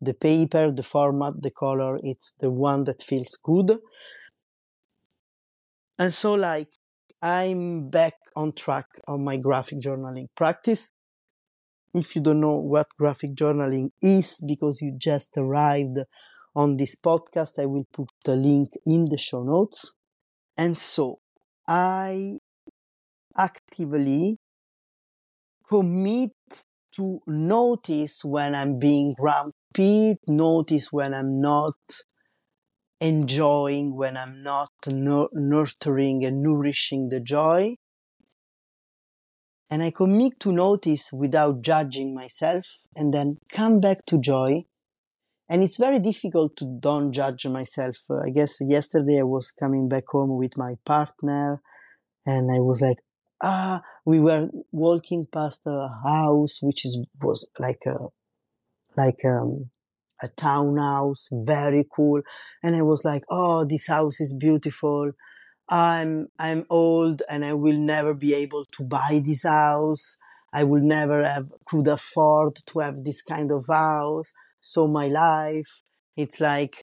The 0.00 0.14
paper, 0.14 0.70
the 0.70 0.82
format, 0.82 1.42
the 1.42 1.50
color, 1.50 1.98
it's 2.02 2.32
the 2.40 2.50
one 2.50 2.84
that 2.84 3.02
feels 3.02 3.36
good. 3.36 3.78
And 5.98 6.14
so, 6.14 6.32
like, 6.32 6.68
I'm 7.20 7.90
back 7.90 8.14
on 8.34 8.52
track 8.52 8.86
on 9.06 9.22
my 9.22 9.36
graphic 9.36 9.80
journaling 9.80 10.28
practice. 10.34 10.92
If 11.92 12.16
you 12.16 12.22
don't 12.22 12.40
know 12.40 12.56
what 12.56 12.88
graphic 12.98 13.34
journaling 13.34 13.90
is 14.00 14.42
because 14.46 14.80
you 14.80 14.96
just 14.96 15.36
arrived 15.36 15.98
on 16.54 16.76
this 16.76 16.96
podcast, 16.96 17.58
I 17.58 17.66
will 17.66 17.86
put 17.92 18.08
the 18.24 18.36
link 18.36 18.70
in 18.86 19.06
the 19.10 19.18
show 19.18 19.42
notes. 19.42 19.94
And 20.56 20.76
so 20.78 21.20
I 21.66 22.38
actively 23.36 24.38
commit 25.68 26.32
to 26.96 27.20
notice 27.26 28.24
when 28.24 28.54
I'm 28.54 28.78
being 28.78 29.14
grumpy, 29.18 30.16
notice 30.26 30.88
when 30.90 31.14
I'm 31.14 31.40
not 31.40 31.76
enjoying, 33.00 33.96
when 33.96 34.16
I'm 34.16 34.42
not 34.42 34.70
nurturing 34.86 36.24
and 36.24 36.42
nourishing 36.42 37.08
the 37.08 37.20
joy. 37.20 37.76
And 39.70 39.84
I 39.84 39.92
commit 39.92 40.40
to 40.40 40.50
notice 40.50 41.10
without 41.12 41.62
judging 41.62 42.12
myself 42.12 42.66
and 42.96 43.14
then 43.14 43.38
come 43.52 43.78
back 43.78 44.04
to 44.06 44.18
joy. 44.18 44.64
And 45.50 45.64
it's 45.64 45.78
very 45.78 45.98
difficult 45.98 46.56
to 46.58 46.78
don't 46.78 47.12
judge 47.12 47.44
myself. 47.48 47.96
Uh, 48.08 48.20
I 48.26 48.30
guess 48.30 48.58
yesterday 48.60 49.18
I 49.18 49.24
was 49.24 49.50
coming 49.50 49.88
back 49.88 50.04
home 50.08 50.38
with 50.38 50.56
my 50.56 50.76
partner 50.86 51.60
and 52.24 52.52
I 52.52 52.60
was 52.60 52.80
like, 52.80 52.98
ah, 53.42 53.82
we 54.06 54.20
were 54.20 54.48
walking 54.70 55.26
past 55.32 55.62
a 55.66 55.88
house 56.04 56.60
which 56.62 56.84
is 56.84 57.04
was 57.20 57.50
like 57.58 57.82
a 57.84 57.96
like 58.96 59.24
um, 59.24 59.70
a 60.22 60.28
townhouse, 60.28 61.28
very 61.32 61.84
cool, 61.96 62.22
and 62.62 62.76
I 62.76 62.82
was 62.82 63.04
like, 63.04 63.24
oh, 63.28 63.64
this 63.64 63.88
house 63.88 64.20
is 64.20 64.32
beautiful. 64.32 65.12
I'm 65.68 66.28
I'm 66.38 66.64
old 66.70 67.22
and 67.28 67.44
I 67.44 67.54
will 67.54 67.78
never 67.78 68.14
be 68.14 68.34
able 68.34 68.66
to 68.66 68.84
buy 68.84 69.20
this 69.24 69.44
house. 69.44 70.16
I 70.52 70.62
will 70.64 70.82
never 70.82 71.24
have 71.24 71.48
could 71.66 71.88
afford 71.88 72.56
to 72.68 72.78
have 72.80 73.02
this 73.02 73.22
kind 73.22 73.50
of 73.50 73.66
house. 73.68 74.32
So 74.60 74.88
my 74.88 75.06
life, 75.08 75.82
it's 76.16 76.40
like 76.40 76.84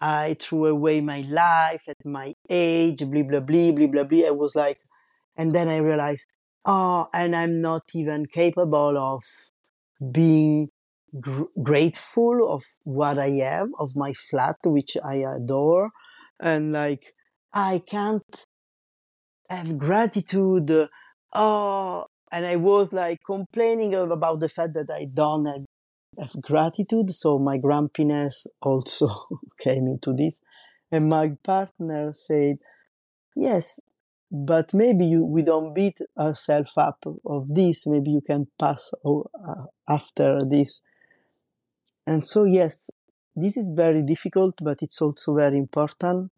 I 0.00 0.36
threw 0.40 0.66
away 0.66 1.00
my 1.00 1.22
life 1.22 1.84
at 1.88 2.04
my 2.04 2.34
age, 2.50 3.00
blah 3.00 3.22
blah 3.22 3.40
blah 3.40 3.70
blah 3.70 3.86
blah 3.88 4.04
blah. 4.04 4.26
I 4.28 4.30
was 4.32 4.56
like, 4.56 4.80
and 5.36 5.54
then 5.54 5.68
I 5.68 5.78
realized, 5.78 6.32
oh, 6.64 7.08
and 7.14 7.36
I'm 7.36 7.60
not 7.60 7.82
even 7.94 8.26
capable 8.26 8.98
of 8.98 9.22
being 10.12 10.70
gr- 11.20 11.52
grateful 11.62 12.52
of 12.52 12.62
what 12.84 13.18
I 13.18 13.30
have, 13.48 13.68
of 13.78 13.96
my 13.96 14.12
flat, 14.12 14.56
which 14.64 14.96
I 15.04 15.16
adore. 15.16 15.90
And 16.40 16.72
like, 16.72 17.02
I 17.52 17.82
can't 17.86 18.46
have 19.48 19.78
gratitude. 19.78 20.88
Oh, 21.34 22.06
and 22.32 22.46
I 22.46 22.56
was 22.56 22.92
like 22.92 23.18
complaining 23.26 23.94
about 23.94 24.40
the 24.40 24.48
fact 24.48 24.74
that 24.74 24.90
I 24.90 25.06
don't 25.12 25.46
have, 25.46 25.64
have 26.20 26.40
gratitude. 26.40 27.10
So 27.10 27.38
my 27.38 27.56
grumpiness 27.56 28.46
also 28.62 29.08
came 29.60 29.86
into 29.86 30.12
this. 30.12 30.40
And 30.92 31.08
my 31.08 31.36
partner 31.42 32.12
said, 32.12 32.58
yes, 33.34 33.80
but 34.30 34.72
maybe 34.72 35.06
you, 35.06 35.24
we 35.24 35.42
don't 35.42 35.74
beat 35.74 35.98
ourselves 36.18 36.72
up 36.76 37.04
of 37.26 37.48
this 37.48 37.86
maybe 37.86 38.10
you 38.10 38.20
can 38.20 38.46
pass 38.58 38.92
uh, 39.04 39.64
after 39.88 40.44
this 40.44 40.82
and 42.06 42.24
so 42.24 42.44
yes 42.44 42.90
this 43.34 43.56
is 43.56 43.72
very 43.74 44.02
difficult 44.02 44.54
but 44.62 44.82
it's 44.82 45.02
also 45.02 45.34
very 45.34 45.58
important 45.58 46.30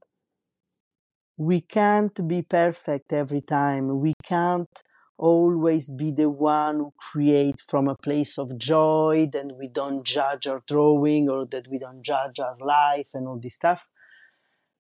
we 1.37 1.61
can't 1.61 2.27
be 2.27 2.43
perfect 2.43 3.13
every 3.13 3.43
time 3.43 4.01
we 4.01 4.15
can't 4.23 4.83
always 5.31 5.89
be 5.91 6.11
the 6.11 6.29
one 6.29 6.77
who 6.77 6.93
create 6.99 7.61
from 7.61 7.89
a 7.89 7.95
place 7.95 8.39
of 8.39 8.59
joy 8.59 9.29
then 9.33 9.53
we 9.59 9.69
don't 9.69 10.05
judge 10.05 10.47
our 10.47 10.61
drawing 10.67 11.29
or 11.29 11.47
that 11.47 11.69
we 11.69 11.79
don't 11.79 12.03
judge 12.03 12.41
our 12.41 12.57
life 12.61 13.11
and 13.15 13.29
all 13.29 13.39
this 13.39 13.55
stuff 13.55 13.89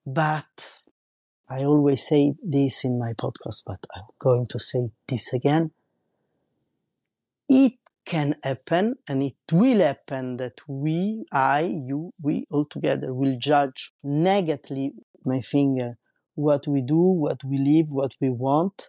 but 0.05 0.83
I 1.48 1.64
always 1.64 2.07
say 2.07 2.33
this 2.42 2.83
in 2.83 2.98
my 2.98 3.12
podcast, 3.12 3.64
but 3.66 3.85
I'm 3.94 4.07
going 4.18 4.46
to 4.46 4.59
say 4.59 4.88
this 5.07 5.35
again. 5.35 5.72
It 7.46 7.74
can 8.07 8.37
happen 8.42 8.94
and 9.07 9.22
it 9.22 9.35
will 9.52 9.81
happen 9.81 10.38
that 10.38 10.55
we, 10.66 11.26
I, 11.31 11.61
you, 11.62 12.11
we 12.24 12.46
all 12.50 12.64
together 12.64 13.12
will 13.12 13.37
judge 13.38 13.92
negatively, 14.02 14.94
my 15.26 15.42
finger, 15.42 15.98
what 16.35 16.66
we 16.66 16.81
do, 16.81 16.96
what 16.96 17.44
we 17.44 17.59
live, 17.59 17.90
what 17.90 18.14
we 18.18 18.31
want. 18.31 18.88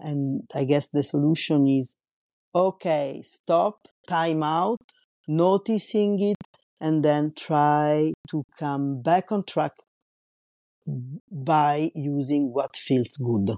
And 0.00 0.42
I 0.54 0.64
guess 0.64 0.88
the 0.88 1.02
solution 1.02 1.66
is 1.66 1.96
okay, 2.54 3.22
stop, 3.24 3.86
time 4.08 4.42
out, 4.42 4.80
noticing 5.28 6.22
it, 6.22 6.36
and 6.80 7.04
then 7.04 7.32
try 7.36 8.12
to 8.30 8.44
come 8.58 9.02
back 9.02 9.32
on 9.32 9.44
track 9.44 9.72
by 11.30 11.90
using 11.94 12.52
what 12.52 12.76
feels 12.76 13.16
good. 13.16 13.56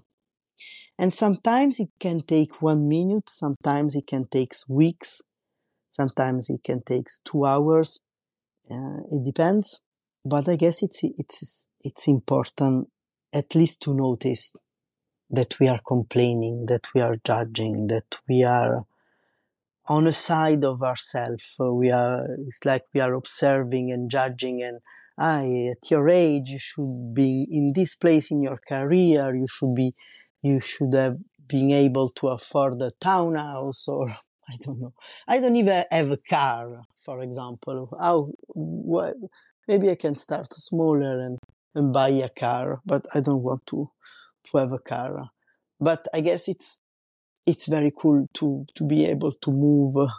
And 0.99 1.15
sometimes 1.15 1.79
it 1.79 1.91
can 2.01 2.23
take 2.23 2.61
one 2.61 2.89
minute, 2.89 3.31
sometimes 3.31 3.95
it 3.95 4.07
can 4.07 4.27
take 4.27 4.53
weeks, 4.69 5.23
sometimes 5.93 6.51
it 6.51 6.63
can 6.65 6.81
take 6.83 7.07
two 7.25 7.45
hours. 7.45 8.01
Uh, 8.71 9.01
it 9.11 9.25
depends. 9.25 9.81
But 10.25 10.49
I 10.49 10.57
guess 10.57 10.83
it's, 10.83 11.03
it's, 11.05 11.69
it's 11.81 12.09
important 12.09 12.89
at 13.33 13.55
least 13.55 13.83
to 13.83 13.95
notice 13.95 14.53
that 15.31 15.59
we 15.61 15.69
are 15.69 15.81
complaining, 15.87 16.67
that 16.67 16.87
we 16.95 17.01
are 17.01 17.17
judging, 17.25 17.87
that 17.89 18.19
we 18.29 18.45
are 18.45 18.85
on 19.87 20.07
a 20.07 20.13
side 20.13 20.65
of 20.65 20.83
ourselves. 20.83 21.57
Uh, 21.61 21.73
we 21.73 21.91
are, 21.91 22.27
it's 22.47 22.65
like 22.65 22.85
we 22.95 23.01
are 23.01 23.15
observing 23.15 23.91
and 23.91 24.11
judging 24.11 24.63
and 24.63 24.81
I, 25.19 25.73
at 25.73 25.91
your 25.91 26.09
age, 26.09 26.49
you 26.49 26.59
should 26.61 27.13
be 27.13 27.47
in 27.51 27.73
this 27.75 27.97
place 27.97 28.31
in 28.31 28.41
your 28.41 28.59
career. 28.69 29.35
You 29.35 29.47
should 29.49 29.75
be, 29.75 29.93
you 30.43 30.61
should 30.61 30.95
have 30.95 31.19
been 31.49 31.73
able 31.73 32.09
to 32.09 32.29
afford 32.29 32.81
a 32.83 32.93
townhouse 33.01 33.89
or 33.89 34.09
I 34.51 34.57
don't 34.65 34.81
know. 34.81 34.93
I 35.27 35.41
don't 35.41 35.57
even 35.57 35.85
have 35.91 36.11
a 36.11 36.17
car, 36.17 36.85
for 36.95 37.21
example. 37.21 37.95
How, 38.01 38.31
what, 38.47 39.15
maybe 39.67 39.91
I 39.91 39.97
can 39.97 40.15
start 40.15 40.55
smaller 40.55 41.21
and, 41.21 41.39
and 41.75 41.93
buy 41.93 42.11
a 42.11 42.31
car, 42.31 42.81
but 42.87 43.05
I 43.15 43.21
don't 43.21 43.43
want 43.43 43.67
to, 43.67 43.91
to 44.51 44.59
have 44.59 44.73
a 44.73 44.79
car. 44.79 45.31
But 45.81 46.07
I 46.13 46.21
guess 46.21 46.49
it's, 46.49 46.81
it's 47.47 47.67
very 47.67 47.93
cool 47.97 48.29
to, 48.35 48.67
to 48.75 48.85
be 48.85 49.05
able 49.07 49.33
to 49.33 49.51
move 49.51 50.11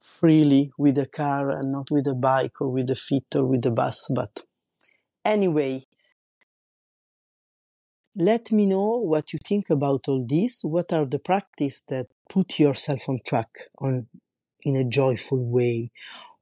freely 0.00 0.72
with 0.78 0.98
a 0.98 1.06
car 1.06 1.50
and 1.50 1.72
not 1.72 1.90
with 1.90 2.06
a 2.06 2.14
bike 2.14 2.60
or 2.60 2.70
with 2.70 2.90
a 2.90 2.94
feet 2.94 3.26
or 3.34 3.46
with 3.46 3.66
a 3.66 3.70
bus. 3.70 4.10
But 4.14 4.42
anyway, 5.24 5.84
let 8.14 8.50
me 8.50 8.66
know 8.66 8.96
what 8.98 9.32
you 9.32 9.38
think 9.46 9.68
about 9.70 10.08
all 10.08 10.24
this. 10.26 10.62
What 10.64 10.92
are 10.92 11.04
the 11.04 11.18
practices 11.18 11.84
that 11.88 12.06
put 12.28 12.58
yourself 12.58 13.08
on 13.08 13.18
track 13.26 13.48
on 13.78 14.06
in 14.62 14.74
a 14.74 14.84
joyful 14.84 15.44
way, 15.44 15.90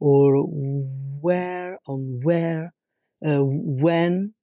or 0.01 0.45
where 0.45 1.79
on 1.87 2.21
where, 2.23 2.73
uh, 3.27 3.41
when, 3.43 4.35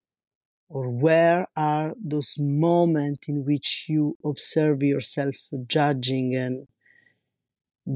or 0.74 0.90
where 0.90 1.48
are 1.58 1.94
those 2.02 2.36
moments 2.40 3.28
in 3.28 3.44
which 3.44 3.88
you 3.90 4.18
observe 4.24 4.82
yourself 4.82 5.36
judging 5.68 6.34
and 6.34 6.66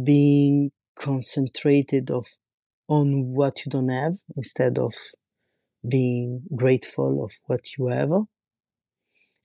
being 0.05 0.71
concentrated 0.93 2.11
of 2.11 2.27
on 2.89 3.33
what 3.33 3.65
you 3.65 3.69
don't 3.69 3.87
have 3.87 4.17
instead 4.35 4.77
of 4.77 4.93
being 5.87 6.43
grateful 6.53 7.23
of 7.23 7.31
what 7.47 7.61
you 7.77 7.87
have. 7.87 8.11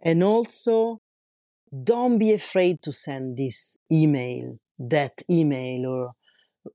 And 0.03 0.25
also, 0.25 1.01
don't 1.85 2.19
be 2.19 2.33
afraid 2.33 2.83
to 2.83 2.93
send 2.93 3.37
this 3.37 3.79
email, 3.93 4.59
that 4.77 5.23
email, 5.31 5.87
or 5.87 6.13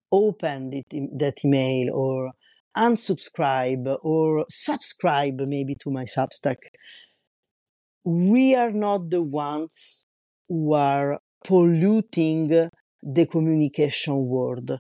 open 0.09 0.69
that 0.69 1.41
email, 1.43 1.93
or 1.93 2.31
unsubscribe, 2.77 3.97
or 4.03 4.45
subscribe 4.49 5.39
maybe 5.41 5.75
to 5.75 5.89
my 5.89 6.03
Substack. 6.03 6.57
We 8.03 8.55
are 8.55 8.71
not 8.71 9.09
the 9.09 9.23
ones 9.23 10.05
who 10.47 10.73
are 10.73 11.19
polluting 11.43 12.69
the 13.01 13.25
communication 13.27 14.25
world. 14.25 14.79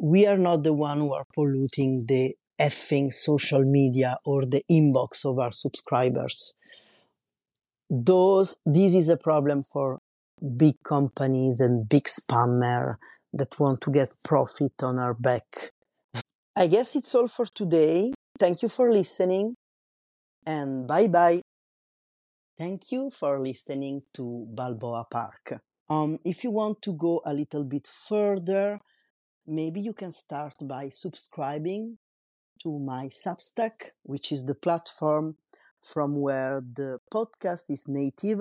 We 0.00 0.26
are 0.26 0.38
not 0.38 0.62
the 0.62 0.72
one 0.72 0.98
who 0.98 1.14
are 1.14 1.26
polluting 1.34 2.06
the 2.08 2.34
effing 2.60 3.12
social 3.12 3.62
media 3.62 4.16
or 4.24 4.44
the 4.44 4.62
inbox 4.70 5.24
of 5.24 5.38
our 5.38 5.52
subscribers. 5.52 6.54
Those, 7.90 8.56
this 8.64 8.94
is 8.94 9.08
a 9.08 9.16
problem 9.16 9.62
for 9.62 10.00
big 10.56 10.76
companies 10.84 11.60
and 11.60 11.88
big 11.88 12.04
spammer 12.04 12.96
that 13.32 13.58
want 13.58 13.80
to 13.82 13.90
get 13.90 14.10
profit 14.22 14.72
on 14.82 14.98
our 14.98 15.14
back. 15.14 15.72
I 16.56 16.66
guess 16.66 16.96
it's 16.96 17.14
all 17.14 17.28
for 17.28 17.46
today. 17.46 18.12
Thank 18.38 18.62
you 18.62 18.68
for 18.68 18.90
listening. 18.90 19.54
and 20.46 20.86
bye 20.88 21.08
bye. 21.08 21.42
Thank 22.58 22.90
you 22.92 23.10
for 23.10 23.40
listening 23.40 24.02
to 24.14 24.46
Balboa 24.50 25.04
Park. 25.10 25.60
Um, 25.88 26.18
if 26.24 26.44
you 26.44 26.50
want 26.50 26.82
to 26.82 26.92
go 26.94 27.20
a 27.24 27.32
little 27.34 27.64
bit 27.64 27.86
further, 27.86 28.78
maybe 29.46 29.80
you 29.80 29.92
can 29.92 30.12
start 30.12 30.54
by 30.62 30.88
subscribing 30.90 31.98
to 32.62 32.78
my 32.78 33.06
Substack, 33.08 33.90
which 34.02 34.30
is 34.32 34.44
the 34.46 34.54
platform 34.54 35.36
from 35.82 36.20
where 36.20 36.60
the 36.62 36.98
podcast 37.12 37.70
is 37.70 37.86
native. 37.88 38.40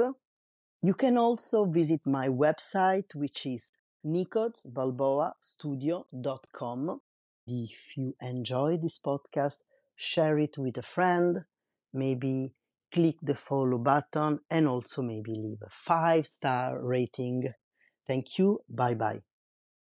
You 0.81 0.93
can 0.93 1.17
also 1.17 1.65
visit 1.65 2.01
my 2.05 2.27
website, 2.27 3.15
which 3.15 3.45
is 3.45 3.71
nicozbalboastudio.com. 4.05 7.01
If 7.47 7.95
you 7.97 8.15
enjoy 8.21 8.77
this 8.77 8.99
podcast, 8.99 9.59
share 9.95 10.37
it 10.39 10.57
with 10.57 10.77
a 10.77 10.81
friend, 10.81 11.45
maybe 11.93 12.53
click 12.91 13.17
the 13.21 13.35
follow 13.35 13.77
button 13.77 14.39
and 14.49 14.67
also 14.67 15.01
maybe 15.01 15.33
leave 15.35 15.61
a 15.61 15.69
five 15.69 16.27
star 16.27 16.81
rating. 16.83 17.53
Thank 18.07 18.37
you. 18.37 18.61
Bye 18.69 18.95
bye. 18.95 19.21